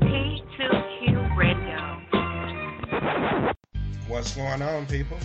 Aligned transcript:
T2Q 0.00 1.36
Radio. 1.36 2.00
What's 4.08 4.34
going 4.34 4.60
on, 4.60 4.86
people? 4.86 5.18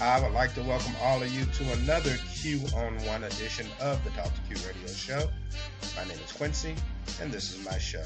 I 0.00 0.20
would 0.20 0.32
like 0.32 0.54
to 0.54 0.62
welcome 0.62 0.92
all 1.00 1.22
of 1.22 1.32
you 1.32 1.44
to 1.44 1.72
another 1.72 2.16
Q 2.34 2.60
on 2.74 2.96
One 3.04 3.24
edition 3.24 3.66
of 3.80 4.02
the 4.04 4.10
Talk 4.10 4.30
to 4.34 4.40
Q 4.54 4.66
Radio 4.66 4.88
Show. 4.88 5.30
My 5.96 6.04
name 6.04 6.18
is 6.24 6.32
Quincy, 6.32 6.74
and 7.20 7.30
this 7.30 7.54
is 7.54 7.64
my 7.64 7.78
show. 7.78 8.04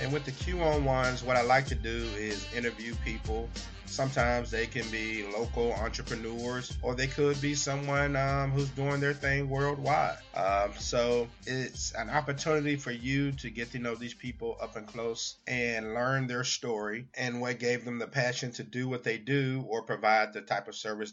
And 0.00 0.12
with 0.12 0.24
the 0.24 0.32
Q 0.32 0.60
on 0.62 0.84
Ones, 0.84 1.22
what 1.22 1.36
I 1.36 1.42
like 1.42 1.66
to 1.66 1.74
do 1.74 2.06
is 2.16 2.46
interview 2.54 2.94
people 3.04 3.48
Sometimes 3.90 4.50
they 4.50 4.66
can 4.66 4.88
be 4.90 5.26
local 5.32 5.72
entrepreneurs, 5.72 6.76
or 6.82 6.94
they 6.94 7.06
could 7.06 7.40
be 7.40 7.54
someone 7.54 8.16
um, 8.16 8.50
who's 8.50 8.68
doing 8.70 9.00
their 9.00 9.14
thing 9.14 9.48
worldwide. 9.48 10.18
Um, 10.34 10.70
so 10.78 11.26
it's 11.46 11.92
an 11.92 12.10
opportunity 12.10 12.76
for 12.76 12.90
you 12.92 13.32
to 13.32 13.50
get 13.50 13.72
to 13.72 13.78
know 13.78 13.94
these 13.94 14.14
people 14.14 14.56
up 14.60 14.76
and 14.76 14.86
close 14.86 15.36
and 15.46 15.94
learn 15.94 16.26
their 16.26 16.44
story 16.44 17.06
and 17.14 17.40
what 17.40 17.58
gave 17.58 17.84
them 17.84 17.98
the 17.98 18.06
passion 18.06 18.52
to 18.52 18.62
do 18.62 18.88
what 18.88 19.04
they 19.04 19.18
do 19.18 19.64
or 19.68 19.82
provide 19.82 20.32
the 20.32 20.42
type 20.42 20.68
of 20.68 20.76
service 20.76 21.12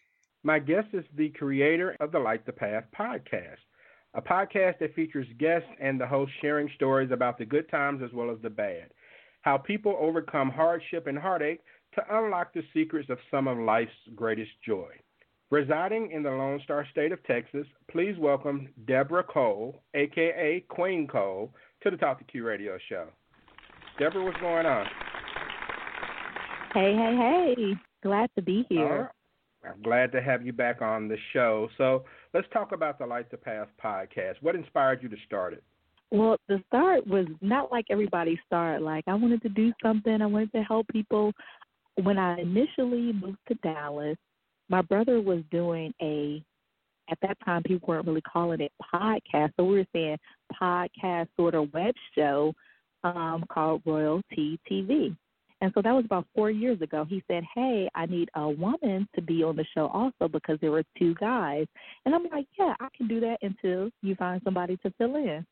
My 0.43 0.57
guest 0.57 0.87
is 0.93 1.05
the 1.15 1.29
creator 1.29 1.95
of 1.99 2.11
the 2.11 2.17
Light 2.17 2.47
the 2.47 2.51
Path 2.51 2.85
podcast, 2.97 3.61
a 4.15 4.21
podcast 4.21 4.79
that 4.79 4.95
features 4.95 5.27
guests 5.37 5.69
and 5.79 6.01
the 6.01 6.07
host 6.07 6.31
sharing 6.41 6.67
stories 6.75 7.11
about 7.11 7.37
the 7.37 7.45
good 7.45 7.69
times 7.69 8.01
as 8.03 8.11
well 8.11 8.31
as 8.31 8.41
the 8.41 8.49
bad, 8.49 8.89
how 9.41 9.57
people 9.57 9.95
overcome 9.99 10.49
hardship 10.49 11.05
and 11.05 11.17
heartache 11.17 11.61
to 11.93 12.17
unlock 12.17 12.53
the 12.53 12.63
secrets 12.73 13.09
of 13.11 13.19
some 13.29 13.47
of 13.47 13.59
life's 13.59 13.91
greatest 14.15 14.49
joy. 14.65 14.89
Residing 15.51 16.09
in 16.11 16.23
the 16.23 16.31
Lone 16.31 16.59
Star 16.63 16.87
State 16.89 17.11
of 17.11 17.21
Texas, 17.25 17.67
please 17.91 18.15
welcome 18.17 18.69
Debra 18.87 19.23
Cole, 19.23 19.83
aka 19.93 20.65
Queen 20.69 21.07
Cole, 21.07 21.53
to 21.83 21.91
the 21.91 21.97
Talk 21.97 22.17
to 22.17 22.23
Q 22.23 22.47
Radio 22.47 22.79
Show. 22.89 23.09
Debra, 23.99 24.23
what's 24.23 24.39
going 24.39 24.65
on? 24.65 24.87
Hey, 26.73 26.95
hey, 26.95 27.53
hey! 27.55 27.73
Glad 28.01 28.31
to 28.35 28.41
be 28.41 28.65
here. 28.69 29.11
I'm 29.63 29.81
glad 29.83 30.11
to 30.13 30.21
have 30.21 30.45
you 30.45 30.53
back 30.53 30.81
on 30.81 31.07
the 31.07 31.17
show. 31.33 31.69
So 31.77 32.03
let's 32.33 32.47
talk 32.51 32.71
about 32.71 32.97
the 32.97 33.05
Light 33.05 33.29
the 33.29 33.37
Path 33.37 33.67
podcast. 33.83 34.35
What 34.41 34.55
inspired 34.55 35.03
you 35.03 35.09
to 35.09 35.17
start 35.25 35.53
it? 35.53 35.63
Well, 36.11 36.37
the 36.47 36.61
start 36.67 37.07
was 37.07 37.27
not 37.41 37.71
like 37.71 37.85
everybody 37.89 38.39
started. 38.45 38.83
Like 38.83 39.05
I 39.07 39.13
wanted 39.13 39.41
to 39.43 39.49
do 39.49 39.71
something. 39.81 40.21
I 40.21 40.25
wanted 40.25 40.51
to 40.53 40.63
help 40.63 40.87
people. 40.89 41.31
When 42.01 42.17
I 42.17 42.39
initially 42.39 43.13
moved 43.13 43.37
to 43.49 43.55
Dallas, 43.55 44.17
my 44.69 44.81
brother 44.81 45.21
was 45.21 45.43
doing 45.51 45.93
a. 46.01 46.43
At 47.09 47.17
that 47.23 47.37
time, 47.43 47.63
people 47.63 47.89
weren't 47.89 48.07
really 48.07 48.21
calling 48.21 48.61
it 48.61 48.71
podcast, 48.93 49.51
so 49.57 49.65
we 49.65 49.79
were 49.79 49.85
saying 49.93 50.17
podcast 50.61 51.27
sort 51.35 51.55
of 51.55 51.73
web 51.73 51.93
show 52.15 52.53
um, 53.03 53.43
called 53.51 53.81
Royalty 53.85 54.59
TV. 54.69 55.15
And 55.61 55.71
so 55.75 55.81
that 55.83 55.93
was 55.93 56.05
about 56.05 56.25
four 56.35 56.49
years 56.49 56.81
ago. 56.81 57.05
He 57.07 57.23
said, 57.27 57.43
Hey, 57.53 57.87
I 57.93 58.07
need 58.07 58.29
a 58.35 58.49
woman 58.49 59.07
to 59.15 59.21
be 59.21 59.43
on 59.43 59.55
the 59.55 59.65
show 59.75 59.87
also 59.87 60.27
because 60.27 60.57
there 60.59 60.71
were 60.71 60.83
two 60.97 61.13
guys. 61.15 61.67
And 62.05 62.15
I'm 62.15 62.23
like, 62.31 62.47
Yeah, 62.57 62.73
I 62.79 62.87
can 62.97 63.07
do 63.07 63.19
that 63.21 63.37
until 63.41 63.89
you 64.01 64.15
find 64.15 64.41
somebody 64.43 64.77
to 64.77 64.91
fill 64.97 65.15
in. 65.15 65.45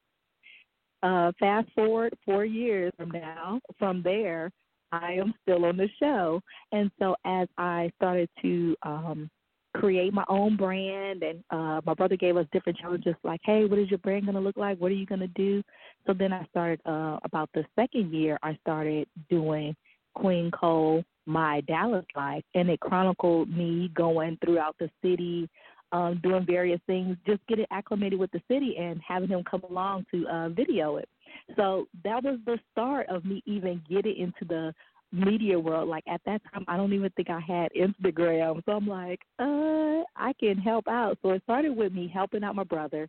Uh, 1.02 1.32
fast 1.40 1.70
forward 1.74 2.14
four 2.26 2.44
years 2.44 2.92
from 2.98 3.12
now, 3.12 3.62
from 3.78 4.02
there, 4.04 4.52
I 4.92 5.14
am 5.14 5.34
still 5.44 5.64
on 5.66 5.78
the 5.78 5.88
show. 6.00 6.42
And 6.72 6.92
so 7.00 7.16
as 7.24 7.48
I 7.58 7.92
started 7.98 8.30
to 8.42 8.76
um, 8.84 9.30
create 9.76 10.14
my 10.14 10.26
own 10.28 10.58
brand 10.58 11.22
and 11.22 11.44
uh 11.52 11.80
my 11.86 11.94
brother 11.94 12.16
gave 12.16 12.36
us 12.36 12.46
different 12.52 12.78
challenges 12.80 13.14
like 13.24 13.40
hey 13.44 13.66
what 13.66 13.78
is 13.78 13.88
your 13.90 14.00
brand 14.00 14.26
going 14.26 14.34
to 14.34 14.42
look 14.42 14.58
like 14.58 14.80
what 14.80 14.92
are 14.92 14.96
you 14.96 15.06
going 15.06 15.20
to 15.20 15.28
do 15.28 15.62
so 16.08 16.14
then 16.14 16.34
i 16.34 16.44
started 16.46 16.82
uh 16.88 17.20
about 17.24 17.48
the 17.54 17.64
second 17.76 18.12
year 18.12 18.40
i 18.42 18.58
started 18.64 19.08
doing 19.30 19.76
Queen 20.16 20.52
Cole 20.52 21.04
my 21.30 21.62
Dallas 21.62 22.06
life, 22.16 22.44
and 22.56 22.70
it 22.70 22.80
chronicled 22.80 23.56
me 23.56 23.92
going 23.94 24.38
throughout 24.44 24.76
the 24.80 24.90
city, 25.02 25.48
um, 25.92 26.20
doing 26.24 26.46
various 26.46 26.82
things, 26.88 27.16
just 27.26 27.46
getting 27.48 27.66
acclimated 27.72 28.20
with 28.20 28.32
the 28.32 28.42
city, 28.50 28.76
and 28.78 29.00
having 29.08 29.30
him 29.30 29.44
come 29.50 29.62
along 29.70 30.06
to 30.12 30.28
uh, 30.28 30.50
video 30.50 30.98
it. 30.98 31.08
So 31.56 31.88
that 32.04 32.24
was 32.24 32.40
the 32.46 32.60
start 32.72 33.08
of 33.10 33.26
me 33.26 33.44
even 33.46 33.82
getting 33.90 34.18
into 34.18 34.46
the 34.48 34.74
media 35.12 35.60
world. 35.60 35.88
Like 35.88 36.04
at 36.08 36.22
that 36.26 36.42
time, 36.52 36.66
I 36.68 36.78
don't 36.78 36.94
even 36.94 37.12
think 37.12 37.30
I 37.30 37.40
had 37.40 37.70
Instagram, 37.74 38.64
so 38.66 38.74
I'm 38.74 38.88
like, 38.88 39.20
uh, 39.40 40.04
I 40.16 40.34
can 40.40 40.58
help 40.58 40.88
out. 40.88 41.18
So 41.22 41.30
it 41.32 41.44
started 41.44 41.76
with 41.76 41.94
me 41.94 42.12
helping 42.12 42.44
out 42.44 42.56
my 42.56 42.64
brother 42.64 43.08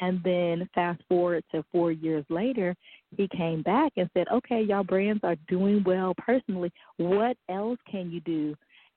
and 0.00 0.20
then 0.24 0.68
fast 0.74 1.00
forward 1.08 1.44
to 1.52 1.64
four 1.70 1.92
years 1.92 2.24
later, 2.28 2.74
he 3.16 3.28
came 3.28 3.62
back 3.62 3.92
and 3.96 4.10
said, 4.14 4.26
Okay, 4.32 4.62
y'all 4.62 4.84
brands 4.84 5.20
are 5.22 5.36
doing 5.48 5.82
well 5.84 6.14
personally. 6.18 6.72
What 6.96 7.36
else 7.48 7.78
can 7.90 8.10
you 8.10 8.20
do? 8.20 8.54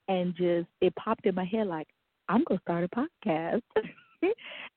And 0.08 0.36
just 0.36 0.68
it 0.82 0.96
popped 0.96 1.26
in 1.26 1.36
my 1.36 1.46
head 1.46 1.68
like, 1.68 1.88
I'm 2.30 2.44
gonna 2.48 2.60
start 2.62 2.84
a 2.84 2.90
podcast 2.90 3.62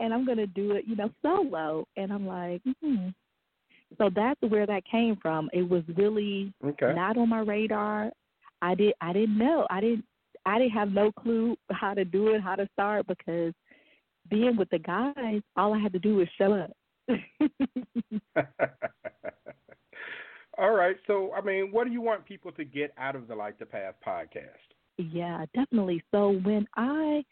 and 0.00 0.12
I'm 0.12 0.26
gonna 0.26 0.46
do 0.46 0.72
it, 0.72 0.84
you 0.86 0.96
know, 0.96 1.10
solo. 1.22 1.86
And 1.96 2.12
I'm 2.12 2.26
like, 2.26 2.62
hmm. 2.82 3.08
So 3.98 4.08
that's 4.14 4.40
where 4.48 4.66
that 4.66 4.84
came 4.84 5.16
from. 5.20 5.50
It 5.52 5.68
was 5.68 5.82
really 5.96 6.52
okay. 6.64 6.92
not 6.94 7.16
on 7.16 7.28
my 7.28 7.40
radar. 7.40 8.10
I 8.62 8.74
did 8.74 8.94
I 9.00 9.12
didn't 9.12 9.38
know. 9.38 9.66
I 9.70 9.80
didn't 9.80 10.04
I 10.46 10.58
didn't 10.58 10.72
have 10.72 10.92
no 10.92 11.12
clue 11.12 11.56
how 11.70 11.94
to 11.94 12.04
do 12.04 12.28
it, 12.28 12.40
how 12.40 12.56
to 12.56 12.68
start 12.72 13.06
because 13.06 13.52
being 14.30 14.56
with 14.56 14.70
the 14.70 14.78
guys, 14.78 15.42
all 15.56 15.74
I 15.74 15.78
had 15.78 15.92
to 15.92 15.98
do 15.98 16.16
was 16.16 16.28
show 16.38 16.54
up. 16.54 16.70
all 20.58 20.72
right. 20.72 20.96
So, 21.06 21.32
I 21.34 21.40
mean, 21.40 21.72
what 21.72 21.86
do 21.86 21.92
you 21.92 22.00
want 22.00 22.24
people 22.24 22.52
to 22.52 22.64
get 22.64 22.92
out 22.96 23.16
of 23.16 23.28
the 23.28 23.34
Light 23.34 23.58
the 23.58 23.66
Path 23.66 23.94
podcast? 24.06 24.48
Yeah, 24.98 25.44
definitely. 25.54 26.02
So 26.10 26.38
when 26.42 26.66
I 26.76 27.24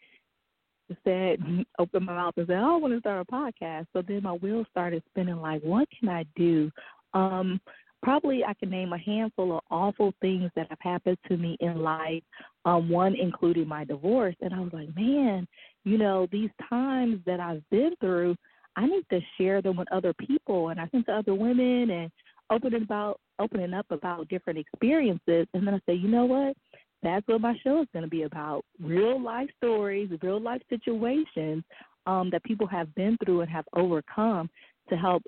said, 1.03 1.39
open 1.79 2.05
my 2.05 2.13
mouth 2.13 2.33
and 2.37 2.47
said, 2.47 2.57
oh, 2.57 2.75
I 2.75 2.77
want 2.77 2.93
to 2.93 2.99
start 2.99 3.25
a 3.27 3.31
podcast. 3.31 3.87
So 3.93 4.01
then 4.01 4.23
my 4.23 4.33
wheels 4.33 4.67
started 4.71 5.03
spinning 5.09 5.41
like, 5.41 5.61
what 5.61 5.87
can 5.97 6.09
I 6.09 6.25
do? 6.35 6.71
Um, 7.13 7.59
probably 8.01 8.43
I 8.43 8.53
can 8.53 8.69
name 8.69 8.93
a 8.93 8.97
handful 8.97 9.57
of 9.57 9.63
awful 9.69 10.13
things 10.21 10.49
that 10.55 10.67
have 10.69 10.79
happened 10.81 11.17
to 11.27 11.37
me 11.37 11.57
in 11.59 11.81
life, 11.81 12.23
um, 12.65 12.89
one 12.89 13.15
including 13.15 13.67
my 13.67 13.83
divorce. 13.83 14.35
And 14.41 14.53
I 14.53 14.59
was 14.59 14.73
like, 14.73 14.95
man, 14.95 15.47
you 15.83 15.97
know, 15.97 16.27
these 16.31 16.49
times 16.69 17.19
that 17.25 17.39
I've 17.39 17.63
been 17.69 17.91
through, 17.99 18.35
I 18.75 18.85
need 18.85 19.05
to 19.11 19.19
share 19.37 19.61
them 19.61 19.75
with 19.75 19.91
other 19.91 20.13
people. 20.13 20.69
And 20.69 20.79
I 20.79 20.85
think 20.87 21.05
to 21.07 21.13
other 21.13 21.33
women 21.33 21.89
and 21.89 22.11
opening 22.49 22.83
about 22.83 23.19
opening 23.39 23.73
up 23.73 23.85
about 23.89 24.27
different 24.29 24.59
experiences. 24.59 25.47
And 25.53 25.65
then 25.65 25.73
I 25.73 25.79
say, 25.85 25.95
you 25.95 26.07
know 26.07 26.25
what? 26.25 26.55
That's 27.01 27.25
what 27.27 27.41
my 27.41 27.57
show 27.63 27.81
is 27.81 27.87
going 27.93 28.03
to 28.03 28.09
be 28.09 28.23
about: 28.23 28.65
real 28.81 29.21
life 29.21 29.49
stories, 29.57 30.11
real 30.21 30.41
life 30.41 30.61
situations 30.69 31.63
um, 32.05 32.29
that 32.31 32.43
people 32.43 32.67
have 32.67 32.93
been 32.95 33.17
through 33.23 33.41
and 33.41 33.49
have 33.49 33.65
overcome 33.73 34.49
to 34.89 34.97
help 34.97 35.23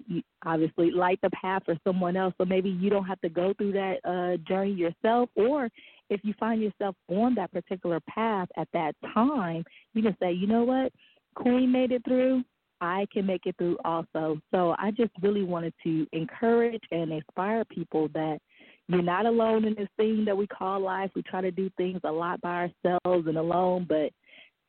obviously 0.46 0.92
light 0.92 1.20
the 1.22 1.30
path 1.32 1.64
for 1.66 1.78
someone 1.86 2.16
else. 2.16 2.34
So 2.38 2.46
maybe 2.46 2.70
you 2.70 2.90
don't 2.90 3.06
have 3.06 3.22
to 3.22 3.30
go 3.30 3.54
through 3.58 3.74
that 3.74 3.98
uh, 4.04 4.38
journey 4.48 4.74
yourself, 4.74 5.30
or 5.36 5.70
if 6.10 6.22
you 6.24 6.34
find 6.40 6.62
yourself 6.62 6.96
on 7.08 7.36
that 7.36 7.52
particular 7.52 8.00
path 8.02 8.50
at 8.58 8.68
that 8.74 8.96
time, 9.13 9.63
you 9.94 10.02
can 10.02 10.16
say, 10.22 10.31
you 10.31 10.48
know 10.48 10.63
what, 10.63 10.92
Queen 11.36 11.72
made 11.72 11.92
it 11.92 12.04
through. 12.06 12.44
I 12.81 13.06
can 13.13 13.25
make 13.25 13.46
it 13.46 13.56
through 13.58 13.78
also. 13.86 14.42
So 14.52 14.75
I 14.80 14.92
just 14.92 15.12
really 15.22 15.44
wanted 15.44 15.74
to 15.84 16.07
encourage 16.14 16.81
and 16.92 17.12
inspire 17.12 17.64
people 17.66 18.07
that 18.16 18.40
you're 18.88 19.04
not 19.04 19.25
alone 19.25 19.66
in 19.66 19.75
this 19.75 19.88
thing 19.98 20.25
that 20.25 20.36
we 20.36 20.48
call 20.48 20.81
life. 20.81 21.12
We 21.16 21.22
try 21.22 21.42
to 21.42 21.52
do 21.52 21.69
things 21.78 22.02
a 22.04 22.12
lot 22.12 22.42
by 22.42 22.69
ourselves 22.84 23.28
and 23.28 23.38
alone, 23.38 23.86
but 23.88 24.12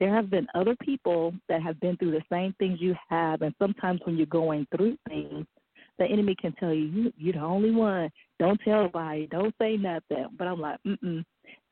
there 0.03 0.13
have 0.13 0.31
been 0.31 0.49
other 0.57 0.75
people 0.83 1.33
that 1.49 1.63
have 1.63 1.79
been 1.79 1.97
through 1.97 2.11
the 2.11 2.25
same 2.29 2.53
things 2.59 2.81
you 2.81 2.93
have, 3.09 3.43
and 3.43 3.55
sometimes 3.57 4.01
when 4.03 4.17
you're 4.17 4.27
going 4.27 4.67
through 4.75 4.99
things, 5.09 5.47
the 5.97 6.05
enemy 6.05 6.35
can 6.35 6.53
tell 6.59 6.75
you, 6.75 6.87
you 6.87 7.13
you're 7.17 7.35
the 7.35 7.39
only 7.39 7.71
one. 7.71 8.11
Don't 8.41 8.61
tell 8.65 8.83
nobody. 8.83 9.29
Don't 9.29 9.55
say 9.61 9.77
nothing. 9.77 10.27
But 10.37 10.49
I'm 10.49 10.61
like, 10.61 10.81
mm-mm. 10.85 11.25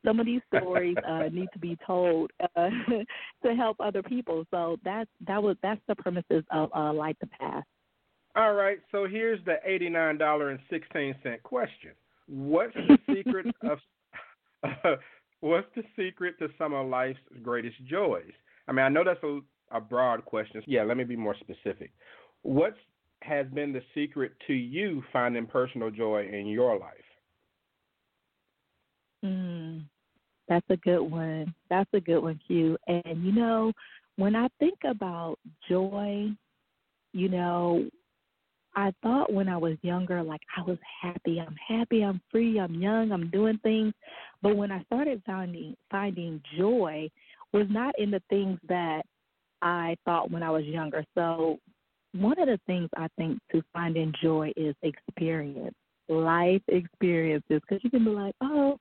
Some 0.07 0.21
of 0.21 0.27
these 0.27 0.43
stories 0.55 0.95
uh, 1.07 1.25
need 1.33 1.49
to 1.53 1.59
be 1.59 1.77
told 1.85 2.31
uh, 2.55 2.69
to 3.45 3.55
help 3.57 3.79
other 3.81 4.03
people. 4.03 4.45
So 4.53 4.77
that's 4.85 5.11
that 5.27 5.43
was 5.43 5.57
that's 5.61 5.81
the 5.89 5.97
premises 5.97 6.45
of 6.53 6.71
uh, 6.73 6.93
Light 6.93 7.17
the 7.21 7.27
Path. 7.27 7.65
All 8.37 8.55
right. 8.55 8.79
So 8.93 9.09
here's 9.09 9.45
the 9.45 9.57
eighty 9.65 9.89
nine 9.89 10.19
dollar 10.19 10.51
and 10.51 10.61
sixteen 10.71 11.17
cent 11.25 11.43
question. 11.43 11.91
What's 12.29 12.75
the 12.75 12.97
secret 13.13 13.47
of 13.69 13.79
what's 15.41 15.67
the 15.75 15.83
secret 15.97 16.39
to 16.39 16.49
some 16.59 16.73
of 16.75 16.89
life's 16.89 17.19
greatest 17.43 17.77
joys? 17.87 18.33
I 18.69 18.73
mean, 18.73 18.85
I 18.85 18.89
know 18.89 19.05
that's 19.05 19.23
a, 19.23 19.41
a 19.71 19.81
broad 19.81 20.25
question. 20.25 20.63
Yeah, 20.67 20.85
let 20.85 20.97
me 20.97 21.05
be 21.05 21.17
more 21.17 21.37
specific. 21.41 21.93
What 22.43 22.75
has 23.23 23.47
been 23.49 23.73
the 23.73 23.83
secret 23.95 24.33
to 24.47 24.53
you 24.53 25.03
finding 25.13 25.47
personal 25.47 25.91
joy 25.91 26.29
in 26.33 26.47
your 26.47 26.79
life? 26.79 26.93
Mm, 29.25 29.85
that's 30.49 30.67
a 30.71 30.77
good 30.79 31.03
one. 31.03 31.55
That's 31.69 31.91
a 31.93 32.01
good 32.01 32.21
one, 32.21 32.41
Q. 32.47 32.79
And 32.87 33.25
you 33.25 33.33
know, 33.33 33.73
when 34.17 34.35
I 34.35 34.49
think 34.59 34.79
about 34.85 35.39
joy, 35.69 36.29
you 37.13 37.29
know, 37.29 37.89
I 38.75 38.93
thought 39.03 39.33
when 39.33 39.49
I 39.49 39.57
was 39.57 39.77
younger, 39.83 40.23
like 40.23 40.43
I 40.57 40.63
was 40.63 40.79
happy. 41.03 41.41
I'm 41.41 41.57
happy. 41.69 42.03
I'm 42.03 42.21
free. 42.31 42.59
I'm 42.61 42.75
young. 42.75 43.13
I'm 43.13 43.29
doing 43.31 43.59
things. 43.63 43.93
But 44.43 44.57
when 44.57 44.71
I 44.71 44.83
started 44.85 45.23
finding 45.27 45.77
finding 45.91 46.41
joy, 46.57 47.11
was 47.53 47.67
not 47.69 47.99
in 47.99 48.11
the 48.11 48.23
things 48.31 48.59
that 48.69 49.03
I 49.63 49.97
thought 50.05 50.31
when 50.31 50.43
I 50.43 50.51
was 50.51 50.65
younger. 50.65 51.05
So 51.15 51.59
one 52.13 52.39
of 52.39 52.47
the 52.47 52.61
things 52.67 52.89
I 52.97 53.09
think 53.17 53.39
to 53.53 53.63
finding 53.73 54.13
joy 54.23 54.53
is 54.57 54.75
experience, 54.83 55.75
life 56.09 56.63
experiences. 56.69 57.61
Because 57.69 57.83
you 57.83 57.91
can 57.91 58.05
be 58.05 58.11
like, 58.11 58.35
oh, 58.41 58.79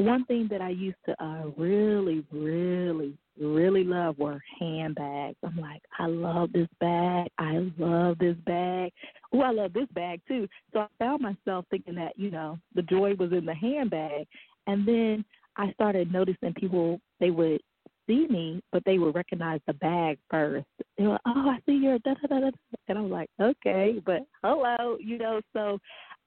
one 0.00 0.24
thing 0.24 0.48
that 0.50 0.62
I 0.62 0.70
used 0.70 0.96
to 1.06 1.22
uh, 1.22 1.42
really, 1.58 2.24
really, 2.32 3.12
really 3.38 3.84
love 3.84 4.18
were 4.18 4.40
handbags. 4.58 5.36
I'm 5.44 5.56
like, 5.56 5.82
I 5.98 6.06
love 6.06 6.52
this 6.52 6.68
bag. 6.80 7.28
I 7.38 7.70
love 7.78 8.18
this 8.18 8.36
bag. 8.46 8.92
Oh, 9.32 9.40
I 9.40 9.50
love 9.50 9.74
this 9.74 9.88
bag 9.94 10.20
too. 10.26 10.48
So 10.72 10.80
I 10.80 10.86
found 10.98 11.22
myself 11.22 11.66
thinking 11.70 11.94
that, 11.96 12.12
you 12.16 12.30
know, 12.30 12.58
the 12.74 12.82
joy 12.82 13.14
was 13.18 13.32
in 13.32 13.44
the 13.44 13.54
handbag. 13.54 14.26
And 14.66 14.88
then 14.88 15.24
I 15.56 15.70
started 15.72 16.10
noticing 16.10 16.54
people, 16.54 17.00
they 17.18 17.30
would 17.30 17.60
see 18.06 18.26
me, 18.28 18.62
but 18.72 18.82
they 18.86 18.98
would 18.98 19.14
recognize 19.14 19.60
the 19.66 19.74
bag 19.74 20.18
first. 20.30 20.66
They 20.96 21.06
were, 21.06 21.20
oh, 21.26 21.50
I 21.50 21.58
see 21.66 21.76
your 21.76 21.98
da 21.98 22.14
da 22.14 22.26
da 22.26 22.40
da. 22.40 22.50
And 22.88 22.98
I'm 22.98 23.10
like, 23.10 23.28
okay, 23.40 24.00
but 24.04 24.22
hello, 24.42 24.96
you 24.98 25.18
know. 25.18 25.42
So 25.52 25.78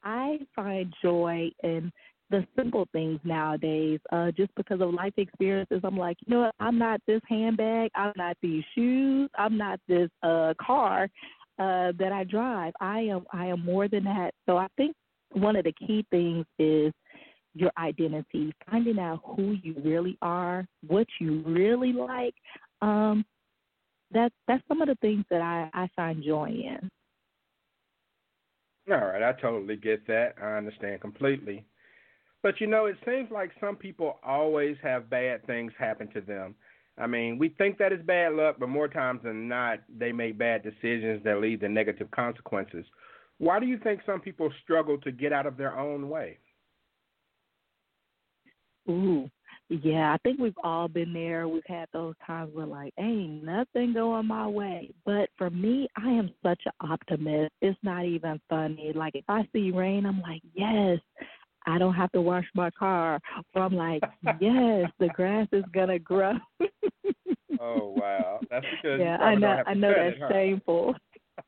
I 0.04 0.40
find 0.56 0.94
joy 1.02 1.50
in 1.64 1.92
the 2.34 2.46
simple 2.58 2.88
things 2.92 3.20
nowadays. 3.24 4.00
Uh, 4.12 4.32
just 4.32 4.54
because 4.56 4.82
of 4.82 4.92
life 4.94 5.14
experiences, 5.18 5.82
I'm 5.84 5.98
like, 5.98 6.18
you 6.26 6.34
know 6.34 6.42
what? 6.42 6.56
I'm 6.60 6.80
not 6.80 7.00
this 7.06 7.22
handbag. 7.30 7.92
I'm 7.96 8.12
not 8.18 8.36
these 8.42 8.64
shoes. 8.74 9.30
I'm 9.38 9.56
not 9.56 9.80
this 9.88 10.10
uh, 10.24 10.56
car 10.60 11.04
uh, 11.60 11.92
that 12.00 12.12
I 12.12 12.24
drive. 12.24 12.74
I 12.82 13.02
am. 13.02 13.26
I 13.32 13.46
am 13.46 13.64
more 13.64 13.88
than 13.88 14.04
that. 14.06 14.32
So 14.48 14.58
I 14.58 14.68
think 14.78 14.96
one 15.34 15.56
of 15.56 15.64
the 15.64 15.74
key 15.74 16.06
things 16.10 16.46
is 16.58 16.92
your 17.54 17.72
identity, 17.78 18.52
finding 18.70 18.98
out 18.98 19.22
who 19.24 19.56
you 19.62 19.76
really 19.84 20.18
are, 20.24 20.66
what 20.88 21.06
you 21.22 21.44
really 21.46 21.94
like. 21.94 22.34
Um, 22.82 23.24
that's 24.12 24.34
that's 24.48 24.64
some 24.68 24.82
of 24.82 24.88
the 24.88 24.98
things 25.02 25.24
that 25.30 25.42
I, 25.42 25.70
I 25.74 25.88
find 25.96 26.24
joy 26.24 26.50
in. 26.50 26.90
All 28.92 28.98
right, 28.98 29.22
I 29.22 29.40
totally 29.40 29.78
get 29.78 30.08
that. 30.08 30.34
I 30.42 30.58
understand 30.58 31.00
completely. 31.00 31.64
But 32.44 32.60
you 32.60 32.68
know, 32.68 32.86
it 32.86 32.98
seems 33.06 33.32
like 33.32 33.52
some 33.60 33.78
people 33.78 34.20
always 34.22 34.76
have 34.84 35.10
bad 35.10 35.48
things 35.48 35.72
happen 35.80 36.10
to 36.14 36.22
them. 36.22 36.56
I 36.98 37.08
mean, 37.08 37.40
we 37.40 37.50
think 37.50 37.78
that 37.80 37.94
is 37.94 38.06
bad 38.06 38.34
luck, 38.34 38.58
but 38.60 38.70
more 38.70 38.88
times 38.88 39.22
than 39.24 39.48
not, 39.48 39.80
they 39.98 40.12
make 40.12 40.38
bad 40.38 40.62
decisions 40.62 41.24
that 41.24 41.40
lead 41.40 41.62
to 41.62 41.70
negative 41.70 42.12
consequences. 42.12 42.86
Why 43.40 43.60
do 43.60 43.66
you 43.66 43.80
think 43.80 44.02
some 44.06 44.20
people 44.20 44.52
struggle 44.62 45.00
to 45.00 45.12
get 45.12 45.34
out 45.34 45.48
of 45.48 45.58
their 45.58 45.78
own 45.78 46.10
way? 46.10 46.38
Ooh, 48.90 49.30
yeah, 49.70 50.14
I 50.14 50.18
think 50.18 50.40
we've 50.40 50.54
all 50.64 50.88
been 50.88 51.14
there. 51.14 51.48
We've 51.48 51.64
had 51.66 51.88
those 51.94 52.16
times 52.28 52.52
where 52.54 52.66
like, 52.66 52.94
ain't 53.00 53.44
nothing 53.44 53.94
going 53.94 54.28
my 54.28 54.48
way. 54.48 54.94
But 55.06 55.30
for 55.38 55.50
me, 55.50 55.88
I 55.96 56.10
am 56.10 56.30
such 56.44 56.62
an 56.66 56.90
optimist. 56.90 57.54
It's 57.62 57.80
not 57.82 58.06
even 58.06 58.40
funny. 58.50 58.92
Like 58.94 59.16
if 59.16 59.26
I 59.30 59.48
see 59.54 59.72
rain, 59.72 60.06
I'm 60.06 60.22
like, 60.22 60.42
yes, 60.54 61.00
I 61.66 61.78
don't 61.78 61.94
have 61.94 62.12
to 62.14 62.22
wash 62.22 62.46
my 62.56 62.70
car. 62.72 63.20
Or 63.54 63.62
I'm 63.62 63.76
like, 63.76 64.02
yes, 64.40 64.90
the 65.00 65.10
grass 65.14 65.48
is 65.52 65.64
gonna 65.74 66.00
grow. 66.00 66.34
oh 67.60 67.96
wow, 67.98 68.40
that's 68.50 68.66
because 68.82 69.00
yeah, 69.00 69.18
I 69.18 69.36
know. 69.36 69.64
I 69.66 69.74
know 69.74 69.94
that's 69.96 70.16
it, 70.16 70.22
huh? 70.22 70.30
shameful. 70.32 70.96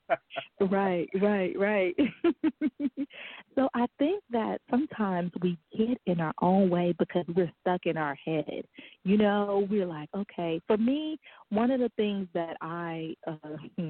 right, 0.71 1.07
right, 1.21 1.57
right. 1.57 1.95
so 3.56 3.69
I 3.73 3.85
think 4.00 4.23
that 4.31 4.59
sometimes 4.69 5.31
we 5.41 5.57
get 5.77 6.00
in 6.06 6.19
our 6.19 6.33
own 6.41 6.69
way 6.69 6.94
because 6.97 7.25
we're 7.35 7.51
stuck 7.62 7.81
in 7.85 7.97
our 7.97 8.17
head. 8.25 8.63
You 9.03 9.17
know, 9.17 9.67
we're 9.69 9.85
like, 9.85 10.09
okay, 10.15 10.59
for 10.67 10.77
me, 10.77 11.17
one 11.50 11.71
of 11.71 11.79
the 11.79 11.91
things 11.97 12.27
that 12.33 12.57
I 12.62 13.15
uh, 13.27 13.83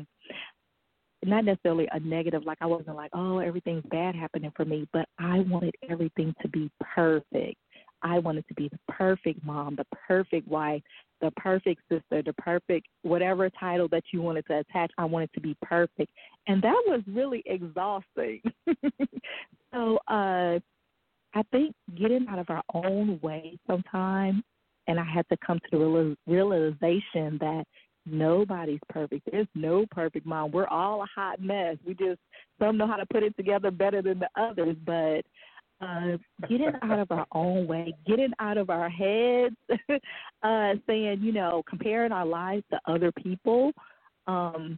not 1.25 1.45
necessarily 1.45 1.87
a 1.91 1.99
negative, 1.99 2.43
like 2.45 2.57
I 2.61 2.65
wasn't 2.65 2.95
like, 2.95 3.11
oh, 3.13 3.39
everything's 3.39 3.83
bad 3.89 4.15
happening 4.15 4.51
for 4.55 4.65
me, 4.65 4.87
but 4.93 5.07
I 5.19 5.39
wanted 5.39 5.75
everything 5.89 6.33
to 6.41 6.47
be 6.47 6.69
perfect. 6.79 7.57
I 8.01 8.19
wanted 8.19 8.47
to 8.47 8.53
be 8.53 8.69
the 8.69 8.79
perfect 8.87 9.43
mom, 9.43 9.75
the 9.75 9.85
perfect 10.07 10.47
wife, 10.47 10.83
the 11.21 11.31
perfect 11.37 11.81
sister, 11.89 12.21
the 12.21 12.33
perfect 12.37 12.87
whatever 13.01 13.49
title 13.49 13.87
that 13.89 14.03
you 14.13 14.21
wanted 14.21 14.45
to 14.47 14.59
attach. 14.59 14.91
I 14.97 15.05
wanted 15.05 15.31
to 15.33 15.41
be 15.41 15.55
perfect. 15.63 16.11
And 16.47 16.61
that 16.61 16.81
was 16.85 17.01
really 17.07 17.41
exhausting. 17.45 18.41
so 19.73 19.97
uh 20.07 20.59
I 21.37 21.43
think 21.51 21.75
getting 21.97 22.27
out 22.29 22.39
of 22.39 22.49
our 22.49 22.63
own 22.73 23.19
way 23.21 23.57
sometimes 23.67 24.43
and 24.87 24.99
I 24.99 25.03
had 25.03 25.27
to 25.29 25.37
come 25.45 25.59
to 25.71 25.77
the 25.79 26.17
realization 26.27 27.37
that 27.39 27.63
Nobody's 28.05 28.79
perfect. 28.89 29.27
There's 29.31 29.47
no 29.55 29.85
perfect 29.89 30.25
mom. 30.25 30.51
We're 30.51 30.67
all 30.67 31.01
a 31.01 31.07
hot 31.13 31.41
mess. 31.41 31.77
We 31.85 31.95
just 31.95 32.19
some 32.59 32.77
know 32.77 32.87
how 32.87 32.97
to 32.97 33.05
put 33.07 33.23
it 33.23 33.35
together 33.35 33.71
better 33.71 34.01
than 34.01 34.19
the 34.19 34.29
others, 34.39 34.75
but 34.85 35.21
uh 35.81 36.17
getting 36.47 36.71
out 36.83 36.99
of 36.99 37.11
our 37.11 37.25
own 37.33 37.67
way, 37.67 37.93
getting 38.07 38.31
out 38.39 38.57
of 38.57 38.69
our 38.69 38.89
heads, 38.89 39.55
uh 40.43 40.73
saying, 40.87 41.19
you 41.21 41.33
know, 41.33 41.63
comparing 41.67 42.11
our 42.11 42.25
lives 42.25 42.63
to 42.71 42.79
other 42.87 43.11
people. 43.11 43.71
Um 44.27 44.77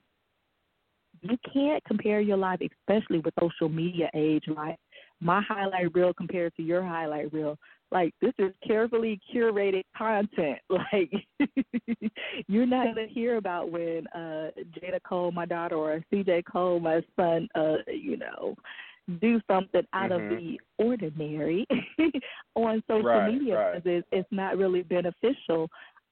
you 1.22 1.38
can't 1.52 1.84
compare 1.86 2.22
your 2.22 2.38
life, 2.38 2.60
especially 2.62 3.20
with 3.20 3.34
social 3.40 3.70
media 3.70 4.10
age, 4.14 4.44
like 4.48 4.78
my 5.20 5.42
highlight 5.42 5.94
reel 5.94 6.14
compared 6.14 6.56
to 6.56 6.64
your 6.64 6.84
highlight 6.84 7.34
reel 7.34 7.58
like 7.92 8.14
this 8.22 8.34
is 8.38 8.52
carefully 8.66 9.20
curated 9.34 9.84
content. 9.98 10.60
Like 10.70 11.12
you're 12.48 12.66
not 12.66 12.88
gonna 12.88 13.08
hear 13.08 13.38
about 13.38 13.72
when 13.72 14.08
uh 14.08 14.52
Jada 14.76 15.00
Cole, 15.08 15.32
my 15.32 15.46
daughter, 15.46 15.76
or 15.76 16.04
CJ 16.14 16.44
Cole, 16.52 16.80
my 16.80 17.02
son, 17.16 17.48
uh, 17.56 17.78
you 17.88 18.18
know, 18.18 18.56
do 19.22 19.42
something 19.50 19.84
out 19.94 20.12
mm-hmm. 20.12 20.34
of 20.34 20.40
the 20.40 20.60
ordinary 20.78 21.66
on 22.56 22.84
social 22.88 23.04
right, 23.04 23.34
media 23.34 23.58
right. 23.58 23.84
because 23.84 24.00
it's, 24.00 24.08
it's 24.12 24.28
not 24.32 24.58
really 24.58 24.84
beneficial. 24.84 25.70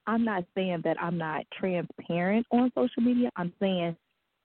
I'm 0.07 0.23
not 0.23 0.45
saying 0.55 0.81
that 0.83 0.97
I'm 1.01 1.17
not 1.17 1.45
transparent 1.57 2.45
on 2.51 2.71
social 2.75 3.01
media. 3.01 3.29
I'm 3.35 3.51
saying 3.59 3.95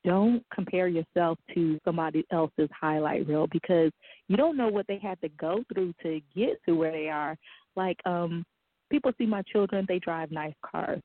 don't 0.04 0.42
compare 0.52 0.88
yourself 0.88 1.38
to 1.54 1.78
somebody 1.84 2.24
else's 2.30 2.68
highlight 2.78 3.26
reel 3.26 3.46
because 3.52 3.90
you 4.28 4.36
don't 4.36 4.56
know 4.56 4.68
what 4.68 4.86
they 4.86 4.98
had 4.98 5.20
to 5.20 5.28
go 5.40 5.62
through 5.72 5.92
to 6.02 6.20
get 6.34 6.60
to 6.66 6.74
where 6.74 6.92
they 6.92 7.08
are. 7.08 7.36
Like, 7.76 7.98
um, 8.06 8.44
people 8.90 9.12
see 9.18 9.26
my 9.26 9.42
children, 9.42 9.84
they 9.88 9.98
drive 9.98 10.30
nice 10.30 10.54
cars. 10.64 11.00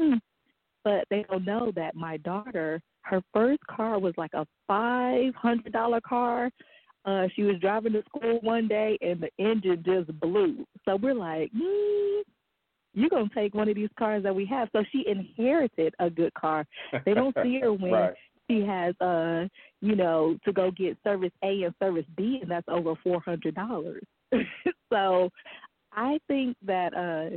Hmm. 0.00 0.14
But 0.84 1.04
they 1.10 1.24
don't 1.28 1.44
know 1.44 1.72
that 1.74 1.96
my 1.96 2.16
daughter, 2.18 2.80
her 3.02 3.20
first 3.32 3.60
car 3.66 3.98
was 3.98 4.14
like 4.16 4.34
a 4.34 4.46
five 4.66 5.34
hundred 5.34 5.72
dollar 5.72 6.00
car. 6.00 6.50
Uh, 7.04 7.26
she 7.34 7.42
was 7.42 7.56
driving 7.60 7.92
to 7.92 8.02
school 8.04 8.40
one 8.42 8.66
day 8.66 8.98
and 9.00 9.20
the 9.20 9.30
engine 9.38 9.82
just 9.84 10.18
blew. 10.20 10.66
So 10.84 10.96
we're 10.96 11.14
like, 11.14 11.50
hmm, 11.56 12.20
you're 12.96 13.10
gonna 13.10 13.28
take 13.34 13.54
one 13.54 13.68
of 13.68 13.76
these 13.76 13.90
cars 13.98 14.22
that 14.24 14.34
we 14.34 14.46
have. 14.46 14.68
So 14.72 14.82
she 14.90 15.04
inherited 15.06 15.94
a 16.00 16.10
good 16.10 16.32
car. 16.34 16.66
They 17.04 17.14
don't 17.14 17.36
see 17.42 17.60
her 17.60 17.72
when 17.72 17.92
right. 17.92 18.14
she 18.50 18.62
has 18.62 18.98
uh, 19.00 19.46
you 19.82 19.94
know, 19.94 20.36
to 20.44 20.52
go 20.52 20.70
get 20.70 20.96
service 21.04 21.32
A 21.44 21.62
and 21.62 21.74
service 21.80 22.06
B 22.16 22.38
and 22.40 22.50
that's 22.50 22.66
over 22.68 22.94
four 23.04 23.20
hundred 23.20 23.54
dollars. 23.54 24.02
so 24.92 25.30
I 25.92 26.18
think 26.26 26.56
that 26.64 26.94
uh 26.94 27.36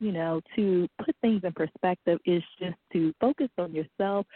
you 0.00 0.12
know, 0.12 0.40
to 0.56 0.86
put 1.02 1.16
things 1.22 1.40
in 1.44 1.52
perspective 1.52 2.18
is 2.26 2.42
just 2.58 2.76
to 2.92 3.14
focus 3.20 3.48
on 3.56 3.72
yourself, 3.72 4.26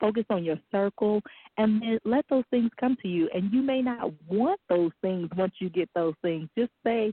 focus 0.00 0.24
on 0.30 0.42
your 0.42 0.58
circle, 0.72 1.20
and 1.58 1.80
then 1.80 1.98
let 2.04 2.24
those 2.28 2.44
things 2.50 2.70
come 2.80 2.96
to 3.02 3.08
you. 3.08 3.28
And 3.32 3.52
you 3.52 3.62
may 3.62 3.82
not 3.82 4.10
want 4.26 4.58
those 4.68 4.90
things 5.02 5.28
once 5.36 5.52
you 5.60 5.68
get 5.68 5.88
those 5.94 6.14
things. 6.22 6.48
Just 6.58 6.72
say, 6.84 7.12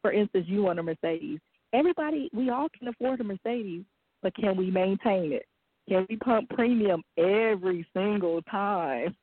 for 0.00 0.12
instance, 0.12 0.46
you 0.48 0.62
want 0.62 0.78
a 0.78 0.82
Mercedes 0.82 1.40
everybody, 1.76 2.30
we 2.32 2.50
all 2.50 2.68
can 2.76 2.88
afford 2.88 3.20
a 3.20 3.24
Mercedes, 3.24 3.84
but 4.22 4.34
can 4.34 4.56
we 4.56 4.70
maintain 4.70 5.32
it? 5.32 5.46
Can 5.88 6.06
we 6.08 6.16
pump 6.16 6.48
premium 6.50 7.02
every 7.16 7.86
single 7.94 8.42
time? 8.42 9.14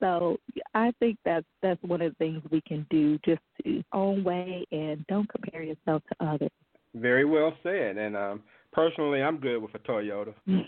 So 0.00 0.36
I 0.74 0.92
think 1.00 1.18
that's 1.24 1.46
that's 1.62 1.82
one 1.82 2.02
of 2.02 2.12
the 2.12 2.16
things 2.24 2.42
we 2.50 2.60
can 2.60 2.86
do, 2.90 3.18
just 3.24 3.40
to 3.64 3.82
own 3.92 4.22
way 4.22 4.66
and 4.70 5.04
don't 5.06 5.28
compare 5.28 5.62
yourself 5.62 6.02
to 6.12 6.26
others. 6.26 6.50
Very 6.94 7.24
well 7.24 7.54
said. 7.62 7.96
And 7.96 8.16
um, 8.16 8.42
personally, 8.72 9.22
I'm 9.22 9.38
good 9.38 9.58
with 9.58 9.74
a 9.74 9.78
Toyota. 9.78 10.34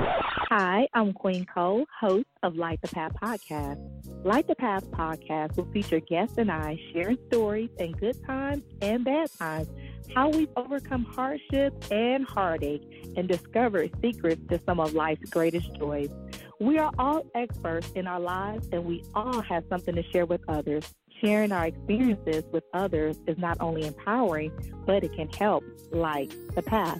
Hi, 0.00 0.86
I'm 0.94 1.12
Queen 1.12 1.44
Cole, 1.52 1.84
host 2.00 2.28
of 2.44 2.54
Light 2.54 2.80
the 2.80 2.88
Path 2.88 3.12
podcast. 3.20 3.93
Light 4.24 4.48
the 4.48 4.54
Path 4.54 4.90
podcast 4.90 5.54
will 5.58 5.66
feature 5.66 6.00
guests 6.00 6.38
and 6.38 6.50
I 6.50 6.80
sharing 6.94 7.18
stories 7.26 7.68
and 7.78 7.94
good 8.00 8.16
times 8.24 8.62
and 8.80 9.04
bad 9.04 9.28
times, 9.38 9.68
how 10.14 10.30
we've 10.30 10.48
overcome 10.56 11.04
hardships 11.04 11.90
and 11.90 12.24
heartache, 12.24 13.12
and 13.18 13.28
discovered 13.28 13.90
secrets 14.00 14.40
to 14.48 14.58
some 14.64 14.80
of 14.80 14.94
life's 14.94 15.28
greatest 15.28 15.76
joys. 15.76 16.08
We 16.58 16.78
are 16.78 16.90
all 16.98 17.26
experts 17.34 17.92
in 17.96 18.06
our 18.06 18.18
lives 18.18 18.66
and 18.72 18.86
we 18.86 19.04
all 19.14 19.42
have 19.42 19.64
something 19.68 19.94
to 19.94 20.02
share 20.04 20.24
with 20.24 20.40
others. 20.48 20.94
Sharing 21.22 21.52
our 21.52 21.66
experiences 21.66 22.44
with 22.50 22.64
others 22.72 23.18
is 23.26 23.36
not 23.36 23.58
only 23.60 23.86
empowering, 23.86 24.52
but 24.86 25.04
it 25.04 25.12
can 25.12 25.28
help 25.28 25.64
light 25.92 26.34
the 26.54 26.62
path. 26.62 26.98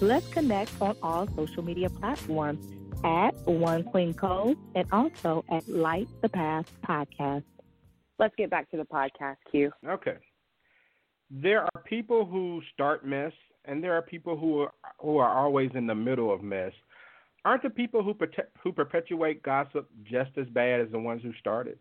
Let's 0.00 0.26
connect 0.26 0.72
on 0.80 0.96
all 1.04 1.28
social 1.36 1.62
media 1.62 1.88
platforms 1.88 2.66
at 3.04 3.34
One 3.46 3.84
Queen 3.84 4.14
Cole 4.14 4.54
and 4.74 4.86
also 4.92 5.44
at 5.50 5.68
Light 5.68 6.08
the 6.22 6.28
Path 6.28 6.70
Podcast. 6.86 7.44
Let's 8.18 8.34
get 8.36 8.50
back 8.50 8.70
to 8.70 8.76
the 8.76 8.84
podcast, 8.84 9.36
Q. 9.50 9.70
Okay. 9.86 10.16
There 11.30 11.62
are 11.62 11.82
people 11.84 12.24
who 12.24 12.62
start 12.72 13.06
mess, 13.06 13.32
and 13.64 13.82
there 13.82 13.92
are 13.94 14.02
people 14.02 14.36
who 14.36 14.62
are 14.62 14.72
who 14.98 15.18
are 15.18 15.38
always 15.38 15.70
in 15.74 15.86
the 15.86 15.94
middle 15.94 16.32
of 16.32 16.42
mess. 16.42 16.72
Aren't 17.44 17.62
the 17.62 17.70
people 17.70 18.02
who 18.02 18.16
who 18.62 18.72
perpetuate 18.72 19.42
gossip 19.42 19.88
just 20.04 20.30
as 20.36 20.46
bad 20.48 20.80
as 20.80 20.90
the 20.90 20.98
ones 20.98 21.22
who 21.22 21.32
started? 21.38 21.78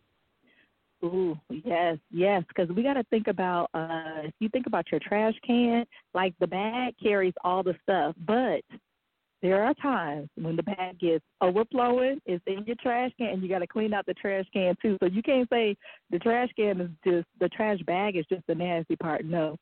Ooh, 1.04 1.38
yes, 1.50 1.98
yes, 2.10 2.44
because 2.48 2.76
we 2.76 2.82
got 2.82 2.94
to 2.94 3.04
think 3.06 3.28
about 3.28 3.70
uh 3.74 4.22
if 4.24 4.34
you 4.40 4.50
think 4.50 4.68
about 4.68 4.92
your 4.92 5.00
trash 5.00 5.36
can, 5.46 5.86
like 6.14 6.34
the 6.40 6.48
bag 6.48 6.96
carries 7.02 7.34
all 7.44 7.64
the 7.64 7.76
stuff, 7.84 8.16
but 8.26 8.62
there 9.42 9.64
are 9.64 9.74
times 9.76 10.30
when 10.36 10.56
the 10.56 10.64
bag 10.64 11.00
gets 11.00 11.24
overflowing, 11.42 12.20
it's 12.26 12.44
in 12.48 12.66
your 12.66 12.76
trash 12.82 13.12
can, 13.18 13.28
and 13.28 13.44
you 13.44 13.50
got 13.50 13.60
to 13.60 13.68
clean 13.68 13.94
out 13.94 14.06
the 14.06 14.14
trash 14.16 14.46
can 14.52 14.76
too. 14.82 14.98
So 15.00 15.08
you 15.08 15.22
can't 15.22 15.48
say 15.50 15.76
the 16.10 16.20
trash 16.20 16.50
can 16.56 16.82
is 16.82 16.90
just 17.06 17.28
the 17.40 17.50
trash 17.50 17.80
bag 17.86 18.16
is 18.16 18.26
just 18.30 18.46
the 18.48 18.56
nasty 18.56 18.96
part. 18.96 19.26
No, 19.26 19.56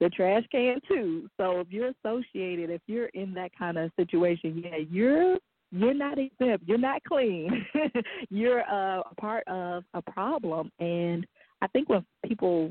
the 0.00 0.08
trash 0.10 0.44
can 0.52 0.78
too. 0.86 1.28
So 1.38 1.60
if 1.60 1.68
you're 1.70 1.92
associated, 2.04 2.70
if 2.70 2.82
you're 2.86 3.06
in 3.06 3.34
that 3.34 3.50
kind 3.58 3.78
of 3.78 3.90
situation, 3.98 4.62
yeah, 4.64 4.78
you're 4.88 5.38
you're 5.72 5.94
not 5.94 6.18
exempt. 6.18 6.64
You're 6.66 6.78
not 6.78 7.02
clean. 7.04 7.66
you're 8.30 8.60
uh, 8.60 9.00
a 9.00 9.14
part 9.20 9.46
of 9.48 9.82
a 9.94 10.02
problem. 10.02 10.70
And 10.78 11.26
I 11.60 11.66
think 11.68 11.88
when 11.88 12.04
people 12.24 12.70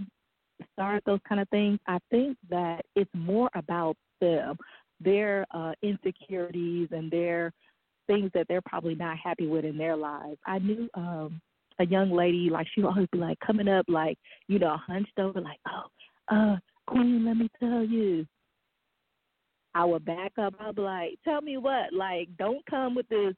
start 0.74 1.04
those 1.06 1.20
kind 1.28 1.42
of 1.42 1.50
things, 1.50 1.80
I 1.88 2.00
think 2.10 2.38
that 2.50 2.86
it's 2.96 3.12
more 3.14 3.50
about 3.56 3.98
them, 4.22 4.58
their 5.00 5.46
uh, 5.52 5.74
insecurities 5.82 6.90
and 6.92 7.12
their 7.12 7.52
things 8.08 8.32
that 8.34 8.48
they're 8.48 8.62
probably 8.62 8.96
not 8.96 9.18
happy 9.18 9.48
with 9.48 9.66
in 9.66 9.78
their 9.78 9.96
lives. 9.96 10.38
I 10.46 10.60
knew 10.60 10.90
um 10.94 11.42
a 11.80 11.86
young 11.86 12.12
lady 12.12 12.50
like 12.50 12.68
she 12.74 12.82
would 12.82 12.90
always 12.90 13.08
be 13.12 13.18
like 13.18 13.38
coming 13.46 13.68
up 13.68 13.86
like 13.90 14.18
you 14.48 14.60
know 14.60 14.78
hunched 14.88 15.20
over 15.20 15.42
like 15.42 15.60
oh 15.68 16.34
uh 16.34 16.56
queen 16.88 17.26
let 17.26 17.36
me 17.36 17.50
tell 17.60 17.84
you 17.84 18.26
I 19.76 19.84
would 19.84 20.06
back 20.06 20.32
up. 20.38 20.56
I'd 20.60 20.76
be 20.76 20.82
like, 20.82 21.20
tell 21.26 21.42
me 21.42 21.58
what? 21.58 21.92
Like, 21.92 22.30
don't 22.40 22.66
come 22.66 22.96
with 22.96 23.08
this 23.10 23.36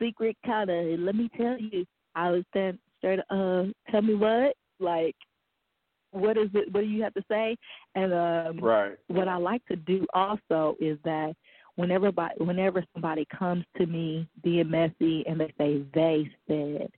secret 0.00 0.36
kind 0.46 0.70
of, 0.70 1.00
let 1.00 1.16
me 1.16 1.28
tell 1.36 1.58
you. 1.58 1.84
I 2.14 2.30
was 2.30 2.44
stand 2.50 2.78
straight, 2.98 3.18
uh, 3.28 3.64
tell 3.90 4.02
me 4.02 4.14
what? 4.14 4.54
Like, 4.78 5.16
what 6.12 6.36
is 6.36 6.48
it? 6.54 6.72
What 6.72 6.82
do 6.82 6.86
you 6.86 7.02
have 7.02 7.14
to 7.14 7.24
say? 7.30 7.56
And 7.94 8.12
um, 8.12 8.64
right. 8.64 8.96
what 9.08 9.28
I 9.28 9.36
like 9.36 9.64
to 9.66 9.76
do 9.76 10.06
also 10.14 10.76
is 10.80 10.98
that 11.04 11.34
whenever, 11.76 12.12
by, 12.12 12.30
whenever 12.38 12.84
somebody 12.92 13.26
comes 13.36 13.64
to 13.78 13.86
me 13.86 14.28
being 14.42 14.70
messy 14.70 15.24
and 15.26 15.40
they 15.40 15.52
say 15.58 15.84
they 15.94 16.30
said, 16.48 16.90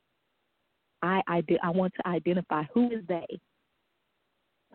I, 1.03 1.23
I, 1.27 1.43
I 1.63 1.71
want 1.71 1.93
to 1.97 2.09
identify 2.09 2.65
who 2.75 2.91
is 2.93 3.05
they 3.09 3.27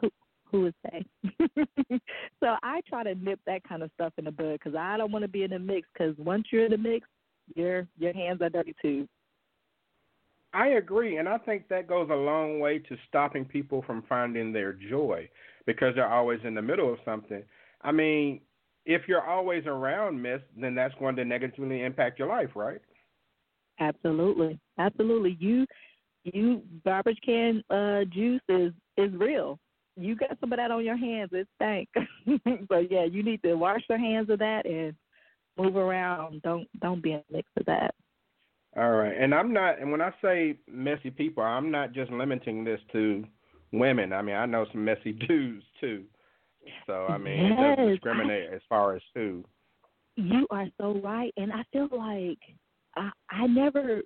Who 0.02 0.10
who 0.52 0.68
is 0.68 0.74
they? 0.84 1.06
so 2.40 2.56
I 2.64 2.82
try 2.88 3.04
to 3.04 3.16
nip 3.16 3.40
that 3.48 3.64
kind 3.64 3.84
of 3.84 3.92
stuff 3.96 4.14
in 4.18 4.26
the 4.26 4.32
bud 4.32 4.54
because 4.54 4.76
I 4.76 4.98
don't 4.98 5.12
want 5.12 5.24
to 5.24 5.30
be 5.30 5.44
in 5.44 5.52
the 5.52 5.60
mix. 5.60 5.88
Because 5.94 6.16
once 6.18 6.48
you're 6.52 6.66
in 6.66 6.72
the 6.72 6.78
mix, 6.78 7.08
your 7.56 7.88
your 7.98 8.14
hands 8.14 8.42
are 8.42 8.50
dirty 8.50 8.76
too. 8.82 9.08
I 10.58 10.70
agree, 10.70 11.18
and 11.18 11.30
I 11.30 11.38
think 11.38 11.68
that 11.68 11.88
goes 11.88 12.10
a 12.10 12.16
long 12.16 12.60
way 12.60 12.80
to 12.80 12.98
stopping 13.08 13.46
people 13.46 13.84
from 13.86 14.04
finding 14.10 14.52
their 14.52 14.74
joy 14.74 15.30
because 15.68 15.94
they're 15.94 16.12
always 16.12 16.40
in 16.44 16.56
the 16.56 16.62
middle 16.62 16.92
of 16.92 16.98
something. 17.06 17.44
I 17.82 17.92
mean, 17.92 18.42
if 18.86 19.04
you're 19.08 19.28
always 19.28 19.66
around 19.68 20.20
mess, 20.20 20.40
then 20.60 20.74
that's 20.74 20.96
going 20.96 21.16
to 21.18 21.26
negatively 21.26 21.84
impact 21.84 22.18
your 22.18 22.28
life, 22.30 22.50
right? 22.56 22.82
Absolutely, 23.80 24.60
absolutely. 24.80 25.38
You, 25.40 25.68
you 26.24 26.64
garbage 26.84 27.20
can 27.24 27.64
uh, 27.70 28.06
juice 28.06 28.42
is 28.50 28.74
is 28.98 29.14
real 29.14 29.60
you 29.98 30.16
got 30.16 30.38
some 30.40 30.54
of 30.54 30.58
that 30.58 30.72
on 30.72 30.86
your 30.86 30.98
hands, 30.98 31.32
it 31.34 31.48
stank. 31.56 31.90
so 32.70 32.78
yeah, 32.90 33.06
you 33.06 33.24
need 33.24 33.42
to 33.44 33.56
wash 33.56 33.82
your 33.90 33.98
hands 33.98 34.30
of 34.30 34.40
that 34.40 34.66
and 34.66 34.94
move 35.58 35.76
around. 35.76 36.42
Don't 36.44 36.68
don't 36.80 37.02
be 37.02 37.14
a 37.14 37.24
mix 37.32 37.50
of 37.58 37.66
that. 37.66 37.96
All 38.78 38.92
right, 38.92 39.14
and 39.18 39.34
I'm 39.34 39.54
not. 39.54 39.80
And 39.80 39.92
when 39.92 40.02
I 40.02 40.12
say 40.22 40.58
messy 40.72 41.10
people, 41.10 41.44
I'm 41.44 41.72
not 41.72 41.94
just 41.94 42.12
limiting 42.12 42.64
this 42.64 42.80
to 42.92 43.26
women. 43.72 44.14
I 44.14 44.22
mean, 44.22 44.36
I 44.36 44.46
know 44.46 44.66
some 44.72 44.86
messy 44.86 45.12
dudes 45.28 45.66
too. 45.80 46.04
So 46.86 47.08
I 47.08 47.18
mean, 47.18 47.46
yes. 47.46 47.52
it 47.52 47.76
doesn't 47.76 47.92
discriminate 47.94 48.54
as 48.54 48.62
far 48.70 48.96
as 48.96 49.02
who. 49.16 49.44
You 50.16 50.48
are 50.52 50.68
so 50.80 51.00
right, 51.04 51.34
and 51.38 51.52
I 51.52 51.64
feel 51.72 51.88
like 51.92 52.40
I 52.96 53.10
I 53.30 53.48
never 53.48 54.02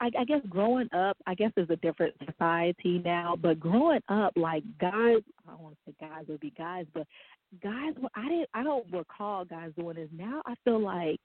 I, 0.00 0.10
I 0.18 0.24
guess 0.24 0.40
growing 0.48 0.88
up, 0.92 1.16
I 1.26 1.34
guess 1.34 1.50
there's 1.56 1.70
a 1.70 1.76
different 1.76 2.14
society 2.24 3.02
now, 3.04 3.36
but 3.40 3.58
growing 3.58 4.00
up, 4.08 4.32
like 4.36 4.62
guys, 4.80 5.22
I 5.46 5.50
don't 5.50 5.60
want 5.60 5.76
to 5.76 5.90
say 5.90 6.08
guys 6.08 6.24
would 6.28 6.40
be 6.40 6.52
guys, 6.56 6.86
but 6.94 7.06
guys, 7.62 7.94
I 8.14 8.28
didn't, 8.28 8.48
I 8.54 8.62
don't 8.62 8.86
recall 8.92 9.44
guys 9.44 9.72
doing 9.78 9.96
this. 9.96 10.08
Now 10.12 10.42
I 10.46 10.54
feel 10.64 10.80
like, 10.80 11.20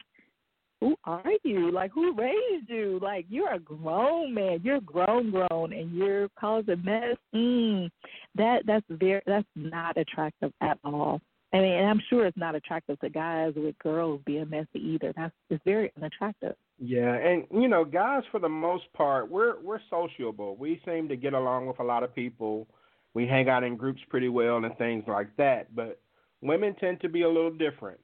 who 0.84 0.98
are 1.06 1.24
you? 1.44 1.72
Like 1.72 1.92
who 1.94 2.14
raised 2.14 2.70
you? 2.70 3.00
Like 3.02 3.26
you're 3.30 3.54
a 3.54 3.60
grown 3.60 4.34
man, 4.34 4.60
you're 4.64 4.82
grown, 4.82 5.32
grown, 5.32 5.72
and 5.72 5.96
you're 5.96 6.28
causing 6.38 6.84
mess. 6.84 7.16
Mm, 7.34 7.90
that 8.36 8.64
that's 8.66 8.86
very, 8.90 9.22
that's 9.26 9.48
not 9.56 9.98
attractive 9.98 10.52
at 10.60 10.78
all. 10.84 11.22
I 11.54 11.60
mean, 11.60 11.72
and 11.72 11.88
I'm 11.88 12.02
sure 12.10 12.26
it's 12.26 12.38
not 12.38 12.56
attractive 12.56 13.00
to 13.00 13.10
guys 13.10 13.54
with 13.56 13.80
girls 13.80 14.20
being 14.26 14.50
messy 14.50 14.80
either. 14.80 15.14
That's 15.16 15.34
it's 15.50 15.64
very 15.64 15.90
unattractive. 15.96 16.56
Yeah, 16.80 17.14
and 17.14 17.46
you 17.50 17.70
know, 17.70 17.86
guys 17.86 18.24
for 18.30 18.42
the 18.42 18.50
most 18.50 18.92
part, 18.92 19.32
we're 19.32 19.62
we're 19.62 19.80
sociable. 19.90 20.58
We 20.58 20.82
seem 20.86 21.08
to 21.08 21.16
get 21.16 21.34
along 21.34 21.68
with 21.68 21.80
a 21.80 21.84
lot 21.84 22.04
of 22.04 22.14
people. 22.14 22.68
We 23.14 23.26
hang 23.26 23.48
out 23.48 23.64
in 23.64 23.78
groups 23.78 24.02
pretty 24.10 24.30
well 24.30 24.66
and 24.66 24.78
things 24.78 25.06
like 25.08 25.34
that. 25.38 25.74
But 25.74 26.02
women 26.42 26.76
tend 26.76 27.00
to 27.02 27.10
be 27.10 27.22
a 27.22 27.30
little 27.30 27.52
different. 27.54 28.02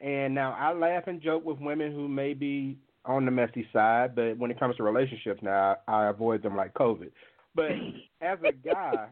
And 0.00 0.34
now 0.34 0.56
I 0.58 0.72
laugh 0.72 1.04
and 1.06 1.20
joke 1.20 1.44
with 1.44 1.58
women 1.58 1.92
who 1.92 2.08
may 2.08 2.34
be 2.34 2.78
on 3.04 3.24
the 3.24 3.30
messy 3.30 3.66
side, 3.72 4.14
but 4.14 4.36
when 4.36 4.50
it 4.50 4.60
comes 4.60 4.76
to 4.76 4.82
relationships 4.82 5.40
now, 5.42 5.76
I, 5.88 5.92
I 5.92 6.08
avoid 6.10 6.42
them 6.42 6.56
like 6.56 6.74
COVID. 6.74 7.10
But 7.54 7.72
as 8.20 8.38
a 8.46 8.52
guy, 8.52 9.08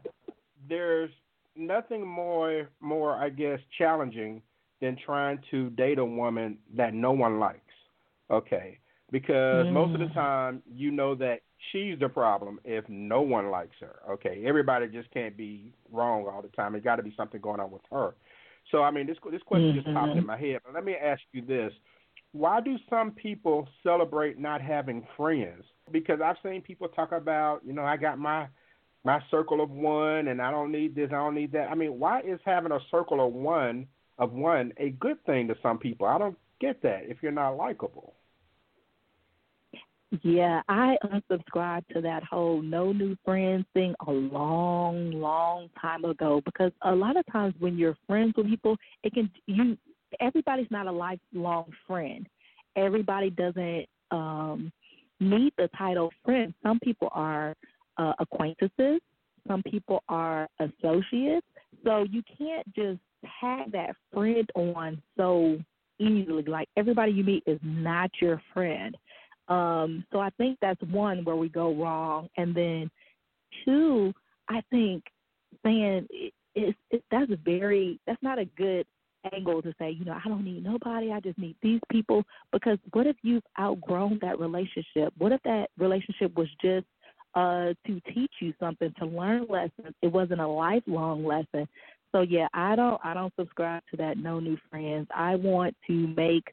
there's 0.69 1.09
nothing 1.55 2.05
more 2.05 2.69
more 2.79 3.15
I 3.15 3.29
guess 3.29 3.59
challenging 3.77 4.41
than 4.79 4.97
trying 5.03 5.39
to 5.51 5.69
date 5.71 5.97
a 5.97 6.05
woman 6.05 6.57
that 6.75 6.93
no 6.93 7.11
one 7.11 7.39
likes. 7.39 7.59
Okay. 8.29 8.77
Because 9.11 9.65
mm. 9.65 9.73
most 9.73 9.93
of 9.93 10.07
the 10.07 10.13
time 10.13 10.61
you 10.71 10.91
know 10.91 11.15
that 11.15 11.39
she's 11.71 11.97
the 11.99 12.09
problem 12.09 12.59
if 12.63 12.85
no 12.87 13.21
one 13.21 13.49
likes 13.49 13.75
her. 13.79 13.99
Okay. 14.09 14.43
Everybody 14.45 14.87
just 14.87 15.09
can't 15.11 15.35
be 15.35 15.73
wrong 15.91 16.27
all 16.31 16.41
the 16.41 16.49
time. 16.49 16.73
There's 16.73 16.83
gotta 16.83 17.03
be 17.03 17.13
something 17.17 17.41
going 17.41 17.59
on 17.59 17.71
with 17.71 17.81
her. 17.91 18.13
So 18.71 18.83
I 18.83 18.91
mean 18.91 19.07
this 19.07 19.17
this 19.31 19.41
question 19.43 19.69
mm-hmm. 19.69 19.79
just 19.79 19.93
popped 19.93 20.11
in 20.11 20.17
mm-hmm. 20.19 20.27
my 20.27 20.37
head. 20.37 20.59
But 20.65 20.73
let 20.73 20.85
me 20.85 20.95
ask 20.95 21.21
you 21.31 21.41
this. 21.41 21.71
Why 22.33 22.61
do 22.61 22.77
some 22.89 23.11
people 23.11 23.67
celebrate 23.83 24.37
not 24.37 24.61
having 24.61 25.07
friends? 25.15 25.63
Because 25.91 26.19
I've 26.23 26.35
seen 26.43 26.61
people 26.61 26.87
talk 26.89 27.11
about, 27.13 27.61
you 27.65 27.73
know, 27.73 27.83
I 27.83 27.97
got 27.97 28.19
my 28.19 28.47
my 29.03 29.21
circle 29.31 29.61
of 29.61 29.69
one 29.69 30.27
and 30.27 30.41
I 30.41 30.51
don't 30.51 30.71
need 30.71 30.93
this, 30.93 31.09
I 31.11 31.15
don't 31.15 31.35
need 31.35 31.53
that. 31.53 31.69
I 31.69 31.75
mean, 31.75 31.97
why 31.97 32.21
is 32.21 32.39
having 32.43 32.73
a 32.73 32.79
circle 32.91 33.25
of 33.25 33.33
one 33.33 33.87
of 34.17 34.33
one 34.33 34.73
a 34.77 34.89
good 34.89 35.23
thing 35.25 35.47
to 35.47 35.55
some 35.63 35.77
people? 35.77 36.07
I 36.07 36.17
don't 36.17 36.37
get 36.59 36.81
that 36.83 37.03
if 37.03 37.17
you're 37.21 37.31
not 37.31 37.51
likable. 37.51 38.13
Yeah, 40.23 40.61
I 40.69 40.95
unsubscribed 41.03 41.87
to 41.93 42.01
that 42.01 42.23
whole 42.23 42.61
no 42.61 42.93
new 42.93 43.17
friends 43.25 43.65
thing 43.73 43.93
a 44.07 44.11
long, 44.11 45.11
long 45.11 45.69
time 45.81 46.05
ago 46.05 46.41
because 46.45 46.71
a 46.83 46.95
lot 46.95 47.17
of 47.17 47.25
times 47.31 47.55
when 47.59 47.77
you're 47.77 47.97
friends 48.07 48.33
with 48.37 48.47
people, 48.47 48.77
it 49.03 49.13
can 49.13 49.29
you 49.47 49.77
everybody's 50.21 50.71
not 50.71 50.87
a 50.87 50.91
lifelong 50.91 51.65
friend. 51.85 52.25
Everybody 52.77 53.31
doesn't 53.31 53.85
um 54.11 54.71
need 55.19 55.51
the 55.57 55.69
title 55.77 56.11
friend. 56.23 56.53
Some 56.63 56.79
people 56.79 57.09
are 57.11 57.53
uh, 57.97 58.13
acquaintances, 58.19 59.01
some 59.45 59.61
people 59.63 60.03
are 60.07 60.47
associates. 60.59 61.45
So 61.83 62.05
you 62.09 62.23
can't 62.37 62.65
just 62.73 62.99
tag 63.41 63.73
that 63.73 63.95
friend 64.13 64.49
on 64.55 65.01
so 65.17 65.59
easily. 65.99 66.43
Like 66.43 66.69
everybody 66.77 67.11
you 67.11 67.23
meet 67.23 67.43
is 67.45 67.59
not 67.61 68.09
your 68.21 68.41
friend. 68.53 68.95
Um, 69.47 70.05
so 70.11 70.19
I 70.19 70.29
think 70.31 70.57
that's 70.61 70.81
one 70.83 71.23
where 71.23 71.35
we 71.35 71.49
go 71.49 71.73
wrong. 71.73 72.29
And 72.37 72.53
then 72.53 72.91
two, 73.65 74.13
I 74.49 74.61
think 74.69 75.03
saying 75.63 76.07
it, 76.09 76.33
it, 76.55 76.75
it, 76.91 77.03
that's 77.11 77.31
very 77.45 77.99
that's 78.07 78.21
not 78.21 78.39
a 78.39 78.45
good 78.45 78.85
angle 79.33 79.61
to 79.61 79.73
say, 79.79 79.91
you 79.91 80.05
know, 80.05 80.13
I 80.13 80.27
don't 80.27 80.43
need 80.43 80.63
nobody, 80.63 81.11
I 81.11 81.19
just 81.19 81.37
need 81.37 81.55
these 81.61 81.81
people. 81.91 82.23
Because 82.51 82.77
what 82.93 83.07
if 83.07 83.15
you've 83.23 83.43
outgrown 83.59 84.19
that 84.21 84.39
relationship? 84.39 85.13
What 85.17 85.31
if 85.31 85.41
that 85.43 85.67
relationship 85.77 86.35
was 86.35 86.47
just 86.61 86.85
uh, 87.35 87.73
to 87.85 88.01
teach 88.13 88.31
you 88.39 88.53
something, 88.59 88.93
to 88.99 89.05
learn 89.05 89.45
lessons? 89.49 89.93
It 90.01 90.11
wasn't 90.11 90.41
a 90.41 90.47
lifelong 90.47 91.25
lesson. 91.25 91.67
So 92.13 92.21
yeah, 92.21 92.47
I 92.53 92.75
don't 92.75 92.99
I 93.03 93.13
don't 93.13 93.33
subscribe 93.37 93.83
to 93.91 93.97
that 93.97 94.17
no 94.17 94.39
new 94.39 94.57
friends. 94.69 95.07
I 95.15 95.35
want 95.35 95.75
to 95.87 95.93
make 95.93 96.45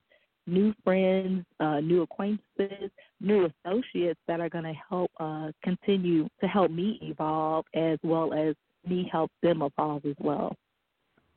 new 0.47 0.75
friends, 0.85 1.45
uh, 1.61 1.81
new 1.81 2.03
acquaintances, 2.03 2.91
new 3.21 3.49
associates 3.65 4.21
that 4.27 4.41
are 4.41 4.49
going 4.49 4.65
to 4.65 4.75
help 4.89 5.11
uh, 5.19 5.51
continue 5.63 6.29
to 6.41 6.47
help 6.47 6.71
me 6.71 6.99
evolve 7.03 7.65
as 7.75 7.99
well 8.03 8.33
as 8.35 8.55
me 8.87 9.09
help 9.11 9.31
them 9.43 9.63
evolve 9.63 10.05
as 10.05 10.17
well. 10.21 10.55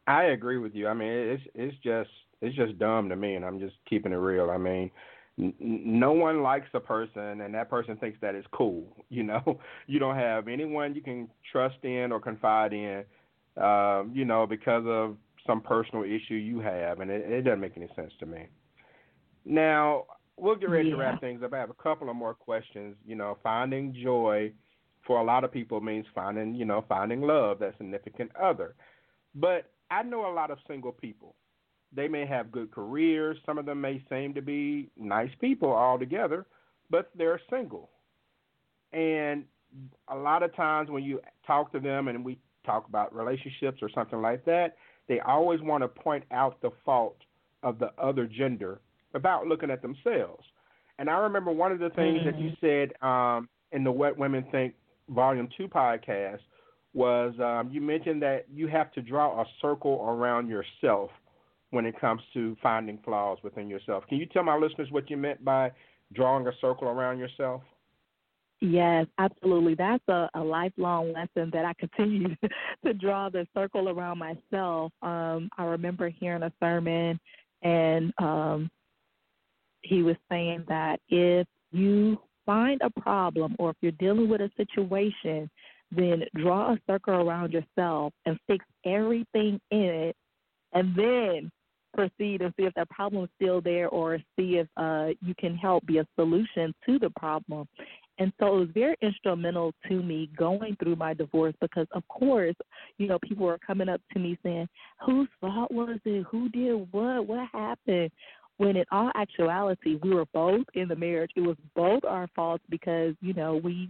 I 0.07 0.25
agree 0.25 0.57
with 0.57 0.73
you. 0.73 0.87
I 0.87 0.93
mean, 0.93 1.09
it's 1.09 1.43
it's 1.53 1.75
just 1.83 2.09
it's 2.41 2.55
just 2.55 2.77
dumb 2.79 3.09
to 3.09 3.15
me, 3.15 3.35
and 3.35 3.45
I'm 3.45 3.59
just 3.59 3.75
keeping 3.89 4.13
it 4.13 4.15
real. 4.15 4.49
I 4.49 4.57
mean, 4.57 4.89
n- 5.37 5.53
no 5.59 6.13
one 6.13 6.41
likes 6.41 6.69
a 6.73 6.79
person, 6.79 7.41
and 7.41 7.53
that 7.53 7.69
person 7.69 7.97
thinks 7.97 8.17
that 8.21 8.35
it's 8.35 8.47
cool. 8.53 8.85
You 9.09 9.23
know, 9.23 9.59
you 9.87 9.99
don't 9.99 10.17
have 10.17 10.49
anyone 10.49 10.93
you 10.93 11.01
can 11.01 11.29
trust 11.51 11.77
in 11.83 12.11
or 12.11 12.19
confide 12.19 12.73
in. 12.73 13.03
Um, 13.55 14.11
you 14.13 14.25
know, 14.25 14.45
because 14.45 14.83
of 14.85 15.17
some 15.47 15.61
personal 15.61 16.03
issue 16.03 16.35
you 16.35 16.59
have, 16.59 16.99
and 16.99 17.09
it, 17.09 17.21
it 17.29 17.41
doesn't 17.43 17.61
make 17.61 17.77
any 17.77 17.87
sense 17.95 18.11
to 18.19 18.25
me. 18.25 18.47
Now 19.47 20.03
we'll 20.35 20.55
get 20.55 20.69
ready 20.69 20.89
yeah. 20.89 20.95
to 20.95 21.01
wrap 21.01 21.21
things 21.21 21.41
up. 21.41 21.53
I 21.53 21.57
have 21.57 21.69
a 21.69 21.81
couple 21.81 22.09
of 22.09 22.15
more 22.15 22.33
questions. 22.33 22.95
You 23.05 23.15
know, 23.15 23.37
finding 23.41 23.95
joy 24.03 24.51
for 25.05 25.19
a 25.19 25.23
lot 25.23 25.43
of 25.43 25.51
people 25.51 25.79
means 25.79 26.05
finding, 26.13 26.53
you 26.53 26.65
know, 26.65 26.83
finding 26.89 27.21
love, 27.21 27.59
that 27.59 27.77
significant 27.77 28.29
other. 28.35 28.75
But 29.33 29.71
I 29.89 30.03
know 30.03 30.29
a 30.29 30.33
lot 30.33 30.51
of 30.51 30.57
single 30.67 30.91
people. 30.91 31.35
They 31.95 32.09
may 32.09 32.25
have 32.25 32.51
good 32.51 32.71
careers. 32.71 33.37
Some 33.45 33.57
of 33.57 33.65
them 33.65 33.79
may 33.79 34.03
seem 34.09 34.33
to 34.33 34.41
be 34.41 34.89
nice 34.97 35.31
people 35.39 35.71
altogether, 35.71 36.45
but 36.89 37.09
they're 37.17 37.39
single. 37.49 37.89
And 38.91 39.45
a 40.09 40.15
lot 40.15 40.43
of 40.43 40.53
times 40.55 40.89
when 40.89 41.03
you 41.03 41.21
talk 41.45 41.71
to 41.71 41.79
them 41.79 42.09
and 42.09 42.25
we 42.25 42.37
talk 42.65 42.87
about 42.89 43.15
relationships 43.15 43.79
or 43.81 43.89
something 43.89 44.21
like 44.21 44.43
that, 44.43 44.75
they 45.07 45.21
always 45.21 45.61
want 45.61 45.83
to 45.83 45.87
point 45.87 46.25
out 46.31 46.61
the 46.61 46.71
fault 46.83 47.15
of 47.63 47.79
the 47.79 47.91
other 47.97 48.25
gender 48.25 48.81
about 49.13 49.47
looking 49.47 49.71
at 49.71 49.81
themselves. 49.81 50.43
And 50.99 51.09
I 51.09 51.17
remember 51.17 51.51
one 51.51 51.71
of 51.71 51.79
the 51.79 51.89
things 51.91 52.19
mm-hmm. 52.19 52.25
that 52.25 52.39
you 52.39 52.51
mm-hmm. 52.51 52.91
said 53.01 53.07
um, 53.07 53.49
in 53.71 53.83
the 53.83 53.91
What 53.91 54.17
Women 54.17 54.45
Think 54.51 54.73
Volume 55.09 55.47
2 55.57 55.67
podcast 55.67 56.39
was 56.93 57.33
um, 57.39 57.71
you 57.71 57.79
mentioned 57.79 58.21
that 58.23 58.45
you 58.51 58.67
have 58.67 58.91
to 58.93 59.01
draw 59.01 59.41
a 59.41 59.45
circle 59.61 60.03
around 60.07 60.49
yourself 60.49 61.11
when 61.71 61.85
it 61.85 61.99
comes 61.99 62.21
to 62.33 62.55
finding 62.63 62.97
flaws 63.03 63.37
within 63.43 63.69
yourself. 63.69 64.03
Can 64.07 64.17
you 64.17 64.25
tell 64.25 64.43
my 64.43 64.55
listeners 64.57 64.87
what 64.89 65.09
you 65.09 65.17
meant 65.17 65.43
by 65.43 65.71
drawing 66.13 66.47
a 66.47 66.51
circle 66.61 66.87
around 66.87 67.19
yourself? 67.19 67.61
Yes, 68.59 69.05
absolutely. 69.19 69.75
That's 69.75 70.03
a, 70.07 70.29
a 70.33 70.39
lifelong 70.39 71.13
lesson 71.13 71.51
that 71.53 71.65
I 71.65 71.73
continue 71.79 72.35
to 72.85 72.93
draw 72.93 73.29
the 73.29 73.45
circle 73.55 73.89
around 73.89 74.17
myself. 74.17 74.91
Um, 75.01 75.49
I 75.57 75.65
remember 75.65 76.09
hearing 76.09 76.41
a 76.41 76.51
sermon, 76.59 77.19
and 77.61 78.11
um, 78.17 78.71
he 79.87 80.03
was 80.03 80.15
saying 80.29 80.63
that 80.67 80.99
if 81.09 81.47
you 81.71 82.19
find 82.45 82.81
a 82.81 83.01
problem 83.01 83.55
or 83.59 83.71
if 83.71 83.75
you're 83.81 83.91
dealing 83.93 84.29
with 84.29 84.41
a 84.41 84.49
situation 84.57 85.49
then 85.91 86.23
draw 86.35 86.73
a 86.73 86.77
circle 86.87 87.13
around 87.13 87.53
yourself 87.53 88.13
and 88.25 88.37
fix 88.47 88.65
everything 88.85 89.59
in 89.71 89.79
it, 89.79 90.15
and 90.73 90.93
then 90.95 91.51
proceed 91.93 92.41
and 92.41 92.53
see 92.57 92.65
if 92.65 92.73
that 92.73 92.89
problem 92.89 93.23
is 93.23 93.29
still 93.41 93.61
there 93.61 93.87
or 93.89 94.17
see 94.37 94.57
if 94.57 94.67
uh, 94.77 95.07
you 95.21 95.33
can 95.39 95.55
help 95.55 95.85
be 95.85 95.97
a 95.97 96.07
solution 96.15 96.73
to 96.85 96.99
the 96.99 97.09
problem. 97.11 97.67
And 98.19 98.33
so 98.39 98.47
it 98.47 98.59
was 98.59 98.69
very 98.73 98.95
instrumental 99.01 99.73
to 99.87 100.01
me 100.01 100.29
going 100.37 100.75
through 100.81 100.95
my 100.95 101.13
divorce 101.13 101.53
because, 101.61 101.87
of 101.91 102.07
course, 102.07 102.55
you 102.97 103.07
know, 103.07 103.19
people 103.23 103.45
were 103.45 103.59
coming 103.65 103.89
up 103.89 104.01
to 104.13 104.19
me 104.19 104.37
saying, 104.43 104.67
whose 105.05 105.27
fault 105.39 105.71
was 105.71 105.99
it? 106.03 106.25
Who 106.29 106.49
did 106.49 106.87
what? 106.91 107.27
What 107.27 107.47
happened? 107.53 108.11
When 108.57 108.75
in 108.75 108.85
all 108.91 109.11
actuality, 109.15 109.99
we 110.01 110.13
were 110.13 110.25
both 110.33 110.65
in 110.73 110.87
the 110.87 110.95
marriage. 110.95 111.31
It 111.35 111.41
was 111.41 111.57
both 111.75 112.03
our 112.05 112.27
faults 112.35 112.63
because, 112.69 113.13
you 113.21 113.33
know, 113.33 113.55
we 113.63 113.89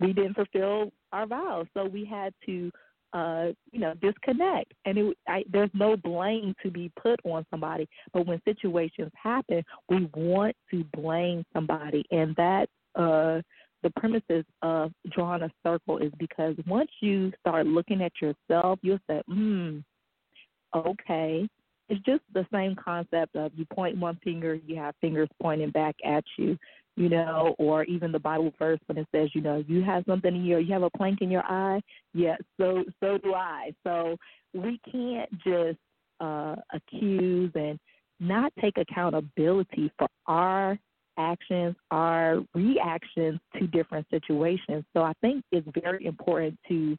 we 0.00 0.12
didn't 0.12 0.34
fulfill 0.34 0.92
our 1.12 1.26
vows, 1.26 1.66
so 1.74 1.84
we 1.84 2.04
had 2.04 2.34
to, 2.46 2.72
uh, 3.12 3.48
you 3.70 3.78
know, 3.78 3.94
disconnect. 4.02 4.72
And 4.84 4.98
it, 4.98 5.16
I, 5.28 5.44
there's 5.52 5.70
no 5.74 5.96
blame 5.96 6.56
to 6.64 6.70
be 6.70 6.90
put 7.00 7.20
on 7.24 7.46
somebody, 7.50 7.88
but 8.12 8.26
when 8.26 8.42
situations 8.44 9.12
happen, 9.14 9.62
we 9.88 10.10
want 10.14 10.56
to 10.72 10.84
blame 10.96 11.44
somebody, 11.52 12.04
and 12.10 12.34
that 12.34 12.68
uh, 12.96 13.42
the 13.82 13.90
premises 13.96 14.44
of 14.62 14.92
drawing 15.10 15.42
a 15.42 15.50
circle 15.64 15.98
is 15.98 16.12
because 16.18 16.56
once 16.66 16.90
you 17.00 17.32
start 17.40 17.66
looking 17.66 18.02
at 18.02 18.12
yourself, 18.20 18.78
you'll 18.82 18.98
say, 19.08 19.20
hmm, 19.26 19.78
okay. 20.74 21.48
It's 21.92 22.02
just 22.04 22.22
the 22.32 22.46
same 22.50 22.74
concept 22.74 23.36
of 23.36 23.52
you 23.54 23.66
point 23.66 23.98
one 23.98 24.18
finger, 24.24 24.54
you 24.54 24.76
have 24.76 24.94
fingers 25.02 25.28
pointing 25.40 25.70
back 25.70 25.94
at 26.04 26.24
you 26.38 26.58
you 26.96 27.08
know, 27.08 27.54
or 27.58 27.84
even 27.84 28.12
the 28.12 28.18
Bible 28.18 28.52
verse 28.58 28.78
when 28.86 28.98
it 28.98 29.06
says, 29.14 29.30
you 29.34 29.40
know, 29.40 29.64
you 29.66 29.82
have 29.82 30.04
something 30.06 30.34
in 30.34 30.44
your, 30.44 30.60
you 30.60 30.72
have 30.72 30.82
a 30.82 30.90
plank 30.90 31.22
in 31.22 31.30
your 31.30 31.42
eye. 31.44 31.80
Yeah, 32.12 32.36
so 32.60 32.84
so 33.00 33.18
do 33.18 33.34
I. 33.34 33.72
So 33.84 34.16
we 34.52 34.78
can't 34.90 35.30
just 35.42 35.78
uh, 36.20 36.56
accuse 36.72 37.50
and 37.54 37.78
not 38.20 38.52
take 38.60 38.76
accountability 38.76 39.90
for 39.98 40.06
our 40.26 40.78
actions, 41.18 41.76
our 41.90 42.40
reactions 42.54 43.40
to 43.58 43.66
different 43.68 44.06
situations. 44.10 44.84
So 44.94 45.02
I 45.02 45.12
think 45.20 45.44
it's 45.50 45.66
very 45.82 46.04
important 46.04 46.58
to 46.68 46.96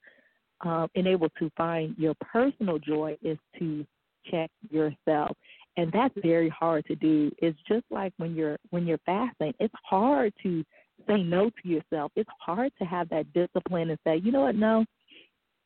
um, 0.61 0.87
enable 0.95 1.29
to 1.39 1.51
find 1.55 1.95
your 1.97 2.15
personal 2.15 2.79
joy 2.79 3.17
is 3.21 3.37
to 3.59 3.85
check 4.29 4.49
yourself. 4.69 5.35
And 5.77 5.91
that's 5.91 6.13
very 6.21 6.49
hard 6.49 6.85
to 6.85 6.95
do. 6.95 7.31
It's 7.39 7.57
just 7.67 7.85
like 7.89 8.13
when 8.17 8.35
you're 8.35 8.57
when 8.69 8.85
you're 8.85 8.99
fasting 9.05 9.53
it's 9.59 9.73
hard 9.83 10.33
to 10.43 10.63
say 11.07 11.23
no 11.23 11.49
to 11.49 11.67
yourself. 11.67 12.11
It's 12.15 12.29
hard 12.39 12.71
to 12.79 12.85
have 12.85 13.09
that 13.09 13.31
discipline 13.33 13.89
and 13.89 13.99
say 14.05 14.21
you 14.23 14.31
know 14.31 14.41
what? 14.41 14.55
No 14.55 14.85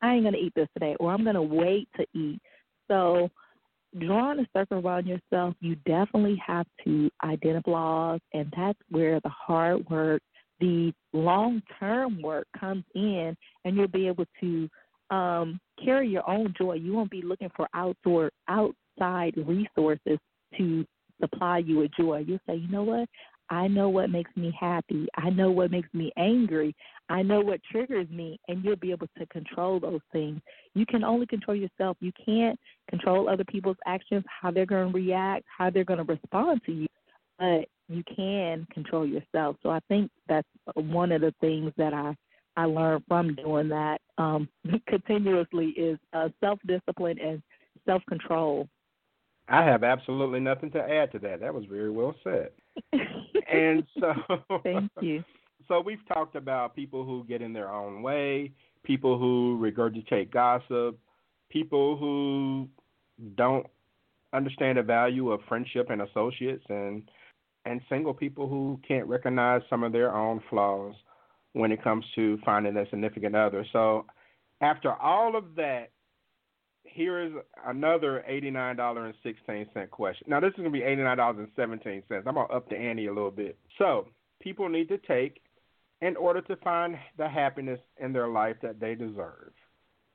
i 0.00 0.14
ain't 0.14 0.22
going 0.22 0.34
to 0.34 0.38
eat 0.38 0.52
this 0.54 0.68
today 0.74 0.94
or 1.00 1.12
i'm 1.12 1.24
going 1.24 1.34
to 1.34 1.42
wait 1.42 1.88
to 1.96 2.06
eat. 2.14 2.40
So 2.86 3.28
drawing 3.98 4.40
a 4.40 4.46
circle 4.56 4.78
around 4.78 5.06
yourself. 5.06 5.54
You 5.60 5.76
definitely 5.86 6.40
have 6.46 6.66
to 6.84 7.10
identify 7.24 7.70
flaws 7.70 8.20
and 8.32 8.52
that's 8.56 8.78
where 8.90 9.20
the 9.20 9.30
hard 9.30 9.88
work 9.90 10.22
the 10.60 10.92
long 11.12 11.62
term 11.78 12.20
work 12.20 12.46
comes 12.58 12.84
in 12.94 13.36
and 13.64 13.76
you'll 13.76 13.88
be 13.88 14.08
able 14.08 14.24
to 14.40 14.68
um 15.10 15.58
carry 15.82 16.08
your 16.08 16.28
own 16.28 16.52
joy 16.58 16.74
you 16.74 16.92
won't 16.92 17.10
be 17.10 17.22
looking 17.22 17.50
for 17.56 17.66
outdoor 17.74 18.30
outside 18.48 19.32
resources 19.36 20.18
to 20.56 20.84
supply 21.20 21.58
you 21.58 21.78
with 21.78 21.90
joy. 21.98 22.24
You'll 22.26 22.40
say, 22.46 22.56
you 22.56 22.68
know 22.68 22.82
what? 22.82 23.08
I 23.50 23.66
know 23.66 23.88
what 23.88 24.10
makes 24.10 24.30
me 24.36 24.54
happy. 24.58 25.08
I 25.16 25.30
know 25.30 25.50
what 25.50 25.70
makes 25.70 25.88
me 25.94 26.12
angry. 26.18 26.74
I 27.08 27.22
know 27.22 27.40
what 27.40 27.60
triggers 27.70 28.08
me, 28.10 28.38
and 28.46 28.62
you'll 28.62 28.76
be 28.76 28.90
able 28.90 29.06
to 29.18 29.26
control 29.26 29.80
those 29.80 30.02
things. 30.12 30.40
You 30.74 30.84
can 30.84 31.02
only 31.02 31.26
control 31.26 31.56
yourself. 31.56 31.96
You 32.00 32.12
can't 32.24 32.58
control 32.90 33.28
other 33.28 33.44
people's 33.44 33.78
actions, 33.86 34.24
how 34.28 34.50
they're 34.50 34.66
going 34.66 34.92
to 34.92 34.98
react, 34.98 35.46
how 35.56 35.70
they're 35.70 35.84
going 35.84 36.04
to 36.04 36.12
respond 36.12 36.60
to 36.66 36.72
you, 36.72 36.88
but 37.38 37.64
you 37.88 38.04
can 38.14 38.66
control 38.70 39.06
yourself. 39.06 39.56
So 39.62 39.70
I 39.70 39.80
think 39.88 40.10
that's 40.28 40.48
one 40.74 41.10
of 41.10 41.22
the 41.22 41.34
things 41.40 41.72
that 41.78 41.94
I 41.94 42.14
I 42.58 42.64
learned 42.64 43.04
from 43.06 43.36
doing 43.36 43.68
that 43.68 44.00
um, 44.18 44.48
continuously 44.86 45.68
is 45.70 45.98
uh, 46.12 46.28
self 46.40 46.58
discipline 46.66 47.18
and 47.18 47.42
self 47.86 48.02
control. 48.08 48.68
I 49.48 49.64
have 49.64 49.82
absolutely 49.82 50.40
nothing 50.40 50.70
to 50.72 50.78
add 50.78 51.10
to 51.12 51.18
that. 51.20 51.40
That 51.40 51.54
was 51.54 51.64
very 51.64 51.90
well 51.90 52.14
said. 52.22 52.50
and 53.50 53.82
so 53.98 54.12
Thank 54.62 54.90
you. 55.00 55.24
So 55.68 55.80
we've 55.80 56.06
talked 56.06 56.36
about 56.36 56.76
people 56.76 57.04
who 57.04 57.24
get 57.24 57.42
in 57.42 57.52
their 57.52 57.70
own 57.70 58.02
way, 58.02 58.52
people 58.84 59.18
who 59.18 59.58
regurgitate 59.60 60.30
gossip, 60.30 60.98
people 61.50 61.96
who 61.96 62.68
don't 63.36 63.66
understand 64.32 64.78
the 64.78 64.82
value 64.82 65.30
of 65.32 65.40
friendship 65.48 65.88
and 65.90 66.02
associates 66.02 66.64
and 66.68 67.02
and 67.64 67.80
single 67.88 68.14
people 68.14 68.48
who 68.48 68.80
can't 68.86 69.06
recognize 69.06 69.62
some 69.68 69.82
of 69.82 69.92
their 69.92 70.14
own 70.14 70.40
flaws 70.48 70.94
when 71.52 71.72
it 71.72 71.82
comes 71.82 72.04
to 72.14 72.38
finding 72.44 72.76
a 72.76 72.88
significant 72.90 73.34
other. 73.34 73.64
So, 73.72 74.06
after 74.60 74.92
all 74.92 75.36
of 75.36 75.54
that, 75.56 75.90
here 76.84 77.22
is 77.22 77.32
another 77.66 78.24
$89.16 78.28 79.90
question. 79.90 80.26
Now, 80.28 80.40
this 80.40 80.50
is 80.50 80.56
going 80.56 80.72
to 80.72 80.78
be 80.78 80.80
$89.17. 80.80 82.02
I'm 82.10 82.34
going 82.34 82.48
to 82.48 82.54
up 82.54 82.68
the 82.68 82.76
ante 82.76 83.06
a 83.06 83.12
little 83.14 83.30
bit. 83.30 83.58
So, 83.78 84.08
people 84.40 84.68
need 84.68 84.88
to 84.88 84.98
take 84.98 85.40
in 86.00 86.16
order 86.16 86.40
to 86.42 86.56
find 86.56 86.96
the 87.16 87.28
happiness 87.28 87.80
in 87.98 88.12
their 88.12 88.28
life 88.28 88.56
that 88.62 88.80
they 88.80 88.94
deserve. 88.94 89.52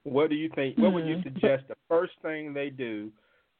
What 0.04 0.30
do 0.30 0.36
you 0.36 0.50
think? 0.56 0.78
What 0.78 0.94
would 0.94 1.06
you 1.06 1.18
mm-hmm. 1.18 1.36
suggest 1.36 1.68
the 1.68 1.76
first 1.88 2.14
thing 2.22 2.54
they 2.54 2.70
do 2.70 3.12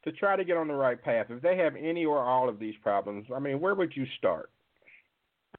to 0.04 0.12
try 0.12 0.36
to 0.36 0.44
get 0.44 0.56
on 0.56 0.68
the 0.68 0.74
right 0.74 1.02
path? 1.02 1.26
If 1.30 1.42
they 1.42 1.56
have 1.56 1.74
any 1.76 2.04
or 2.04 2.18
all 2.18 2.48
of 2.48 2.58
these 2.58 2.74
problems, 2.82 3.26
I 3.34 3.38
mean, 3.38 3.60
where 3.60 3.74
would 3.74 3.92
you 3.94 4.04
start? 4.18 4.50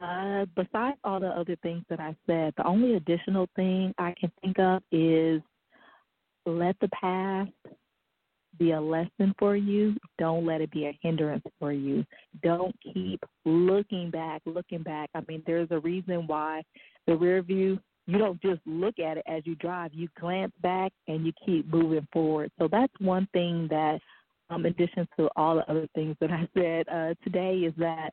Uh, 0.02 0.46
besides 0.56 0.98
all 1.04 1.20
the 1.20 1.28
other 1.28 1.56
things 1.64 1.84
that 1.90 2.00
I 2.00 2.16
said, 2.28 2.54
the 2.58 2.68
only 2.68 2.96
additional 2.96 3.48
thing 3.56 3.94
I 3.98 4.14
can 4.20 4.32
think 4.42 4.60
of 4.60 4.82
is 4.92 5.42
let 6.46 6.76
the 6.82 6.90
past 6.90 7.52
be 8.58 8.72
a 8.72 8.80
lesson 8.80 9.34
for 9.38 9.56
you. 9.56 9.96
Don't 10.18 10.46
let 10.46 10.62
it 10.62 10.72
be 10.72 10.86
a 10.86 10.98
hindrance 11.02 11.44
for 11.60 11.72
you. 11.72 12.06
Don't 12.44 12.76
keep 12.94 13.24
looking 13.46 14.10
back, 14.10 14.42
looking 14.46 14.84
back. 14.84 15.10
I 15.16 15.22
mean, 15.28 15.44
there's 15.46 15.68
a 15.72 15.80
reason 15.80 16.28
why 16.28 16.64
the 17.08 17.16
rear 17.16 17.42
view, 17.42 17.80
you 18.08 18.18
don't 18.18 18.42
just 18.42 18.62
look 18.66 19.00
at 19.00 19.18
it 19.18 19.24
as 19.28 19.44
you 19.46 19.56
drive. 19.56 19.92
You 19.94 20.08
glance 20.20 20.54
back 20.62 20.92
and 21.08 21.26
you 21.26 21.34
keep 21.46 21.68
moving 21.72 22.08
forward. 22.14 22.52
So 22.60 22.68
that's 22.72 22.94
one 23.00 23.28
thing 23.34 23.68
that, 23.70 24.00
um, 24.50 24.66
in 24.66 24.74
addition 24.74 25.08
to 25.18 25.30
all 25.36 25.56
the 25.56 25.70
other 25.70 25.88
things 25.96 26.16
that 26.22 26.32
I 26.32 26.48
said 26.54 26.88
uh, 26.88 27.14
today, 27.24 27.60
is 27.60 27.74
that 27.78 28.12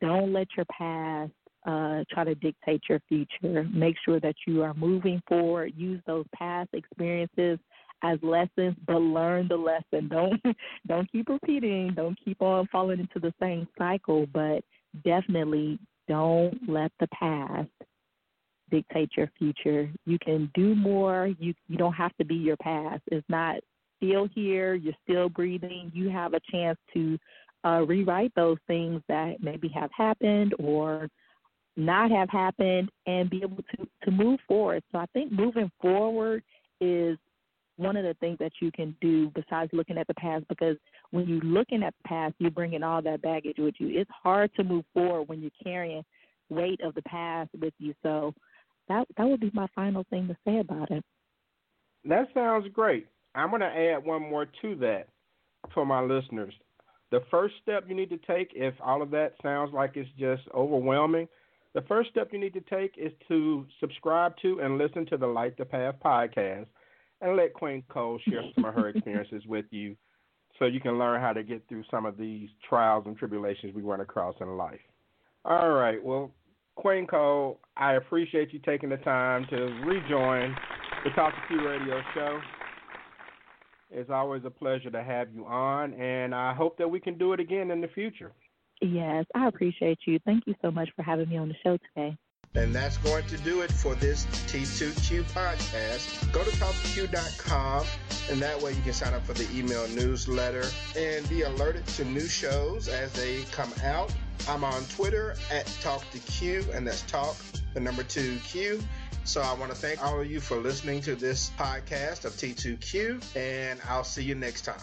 don't 0.00 0.32
let 0.32 0.48
your 0.56 0.66
past 0.66 1.32
uh, 1.66 2.04
try 2.10 2.24
to 2.24 2.34
dictate 2.36 2.82
your 2.88 3.00
future. 3.08 3.64
Make 3.72 3.96
sure 4.04 4.20
that 4.20 4.34
you 4.46 4.62
are 4.62 4.74
moving 4.74 5.20
forward. 5.28 5.72
Use 5.76 6.00
those 6.06 6.24
past 6.34 6.70
experiences 6.72 7.58
as 8.02 8.18
lessons, 8.22 8.76
but 8.86 8.98
learn 8.98 9.48
the 9.48 9.56
lesson. 9.56 10.08
Don't 10.08 10.40
don't 10.86 11.10
keep 11.10 11.28
repeating. 11.28 11.92
Don't 11.94 12.18
keep 12.24 12.40
on 12.40 12.68
falling 12.70 13.00
into 13.00 13.18
the 13.18 13.34
same 13.40 13.66
cycle. 13.76 14.26
But 14.32 14.62
definitely 15.04 15.78
don't 16.06 16.58
let 16.68 16.92
the 17.00 17.08
past 17.08 17.68
dictate 18.70 19.10
your 19.16 19.30
future. 19.38 19.90
You 20.06 20.18
can 20.18 20.50
do 20.54 20.74
more. 20.74 21.28
You 21.38 21.54
you 21.68 21.76
don't 21.76 21.94
have 21.94 22.16
to 22.18 22.24
be 22.24 22.36
your 22.36 22.56
past. 22.58 23.02
It's 23.08 23.28
not 23.28 23.56
still 23.96 24.28
here. 24.34 24.74
You're 24.74 24.94
still 25.02 25.28
breathing. 25.28 25.90
You 25.94 26.08
have 26.10 26.34
a 26.34 26.40
chance 26.50 26.78
to 26.94 27.18
uh, 27.64 27.84
rewrite 27.86 28.32
those 28.34 28.58
things 28.66 29.02
that 29.08 29.36
maybe 29.40 29.68
have 29.68 29.90
happened 29.96 30.54
or 30.58 31.08
not 31.76 32.10
have 32.10 32.28
happened 32.28 32.90
and 33.06 33.30
be 33.30 33.38
able 33.42 33.56
to 33.56 33.88
to 34.04 34.10
move 34.10 34.40
forward. 34.46 34.82
So 34.92 34.98
I 34.98 35.06
think 35.12 35.32
moving 35.32 35.70
forward 35.80 36.42
is 36.80 37.18
one 37.76 37.96
of 37.96 38.04
the 38.04 38.14
things 38.14 38.36
that 38.40 38.50
you 38.60 38.72
can 38.72 38.94
do 39.00 39.30
besides 39.30 39.70
looking 39.72 39.98
at 39.98 40.06
the 40.08 40.14
past 40.14 40.44
because 40.48 40.76
when 41.12 41.28
you're 41.28 41.40
looking 41.40 41.84
at 41.84 41.94
the 42.02 42.08
past, 42.08 42.34
you're 42.38 42.50
bringing 42.50 42.82
all 42.82 43.00
that 43.02 43.22
baggage 43.22 43.56
with 43.58 43.76
you. 43.78 43.98
It's 43.98 44.10
hard 44.22 44.50
to 44.56 44.64
move 44.64 44.84
forward 44.92 45.28
when 45.28 45.40
you're 45.40 45.50
carrying 45.62 46.04
weight 46.48 46.80
of 46.82 46.94
the 46.94 47.02
past 47.02 47.50
with 47.60 47.74
you. 47.78 47.94
So 48.02 48.34
that 48.88 49.06
that 49.16 49.26
would 49.26 49.40
be 49.40 49.50
my 49.54 49.68
final 49.74 50.04
thing 50.10 50.26
to 50.28 50.36
say 50.44 50.58
about 50.58 50.90
it. 50.90 51.04
That 52.04 52.26
sounds 52.34 52.66
great. 52.72 53.06
I'm 53.34 53.50
going 53.50 53.60
to 53.60 53.66
add 53.66 54.04
one 54.04 54.22
more 54.22 54.46
to 54.62 54.74
that 54.76 55.08
for 55.72 55.86
my 55.86 56.00
listeners. 56.00 56.54
The 57.10 57.22
first 57.30 57.54
step 57.62 57.84
you 57.88 57.94
need 57.94 58.10
to 58.10 58.18
take, 58.18 58.52
if 58.54 58.74
all 58.82 59.02
of 59.02 59.10
that 59.10 59.34
sounds 59.42 59.72
like 59.72 59.92
it's 59.96 60.10
just 60.18 60.42
overwhelming, 60.54 61.28
the 61.74 61.82
first 61.82 62.10
step 62.10 62.28
you 62.32 62.38
need 62.38 62.54
to 62.54 62.60
take 62.60 62.94
is 62.96 63.12
to 63.28 63.66
subscribe 63.80 64.34
to 64.42 64.60
and 64.60 64.78
listen 64.78 65.06
to 65.06 65.16
the 65.16 65.26
Light 65.26 65.56
the 65.56 65.64
Path 65.64 65.96
podcast 66.04 66.66
and 67.20 67.36
let 67.36 67.54
Queen 67.54 67.82
Cole 67.88 68.18
share 68.28 68.42
some 68.54 68.64
of 68.64 68.74
her 68.74 68.88
experiences 68.90 69.42
with 69.46 69.66
you 69.70 69.96
so 70.58 70.64
you 70.64 70.80
can 70.80 70.98
learn 70.98 71.20
how 71.20 71.32
to 71.32 71.42
get 71.42 71.62
through 71.68 71.84
some 71.90 72.04
of 72.04 72.16
these 72.16 72.48
trials 72.68 73.04
and 73.06 73.16
tribulations 73.16 73.74
we 73.74 73.82
run 73.82 74.00
across 74.00 74.34
in 74.40 74.56
life. 74.56 74.80
All 75.44 75.70
right. 75.70 76.02
Well, 76.02 76.32
Queen 76.74 77.06
Cole, 77.06 77.60
I 77.76 77.94
appreciate 77.94 78.52
you 78.52 78.60
taking 78.60 78.88
the 78.88 78.96
time 78.98 79.46
to 79.50 79.56
rejoin 79.84 80.54
the 81.04 81.10
Talk 81.14 81.32
to 81.34 81.40
Q 81.48 81.68
radio 81.68 82.00
show. 82.14 82.40
It's 83.90 84.10
always 84.10 84.44
a 84.44 84.50
pleasure 84.50 84.90
to 84.90 85.02
have 85.02 85.28
you 85.34 85.46
on, 85.46 85.94
and 85.94 86.34
I 86.34 86.52
hope 86.52 86.76
that 86.78 86.88
we 86.88 87.00
can 87.00 87.16
do 87.16 87.32
it 87.32 87.40
again 87.40 87.70
in 87.70 87.80
the 87.80 87.88
future. 87.88 88.32
Yes, 88.82 89.24
I 89.34 89.48
appreciate 89.48 89.98
you. 90.06 90.18
Thank 90.24 90.44
you 90.46 90.54
so 90.62 90.70
much 90.70 90.90
for 90.94 91.02
having 91.02 91.28
me 91.28 91.38
on 91.38 91.48
the 91.48 91.54
show 91.64 91.78
today. 91.94 92.16
And 92.54 92.74
that's 92.74 92.98
going 92.98 93.26
to 93.26 93.36
do 93.38 93.62
it 93.62 93.72
for 93.72 93.94
this 93.94 94.24
T2Q 94.46 95.22
podcast. 95.32 96.32
Go 96.32 96.44
to 96.44 96.50
talk2q.com, 96.50 97.86
and 98.30 98.40
that 98.40 98.60
way 98.60 98.72
you 98.72 98.82
can 98.82 98.92
sign 98.92 99.14
up 99.14 99.24
for 99.24 99.32
the 99.34 99.48
email 99.56 99.86
newsletter 99.88 100.66
and 100.96 101.28
be 101.28 101.42
alerted 101.42 101.86
to 101.86 102.04
new 102.04 102.26
shows 102.26 102.88
as 102.88 103.12
they 103.12 103.42
come 103.50 103.72
out. 103.84 104.12
I'm 104.48 104.64
on 104.64 104.84
Twitter 104.84 105.34
at 105.50 105.66
talk2q, 105.66 106.74
and 106.74 106.86
that's 106.86 107.02
Talk, 107.02 107.36
the 107.74 107.80
number 107.80 108.02
two 108.02 108.38
Q. 108.44 108.80
So 109.28 109.42
I 109.42 109.52
want 109.52 109.70
to 109.70 109.76
thank 109.76 110.02
all 110.02 110.18
of 110.18 110.30
you 110.30 110.40
for 110.40 110.56
listening 110.56 111.02
to 111.02 111.14
this 111.14 111.50
podcast 111.58 112.24
of 112.24 112.32
T2Q, 112.32 113.36
and 113.36 113.78
I'll 113.86 114.02
see 114.02 114.22
you 114.22 114.34
next 114.34 114.62
time. 114.62 114.80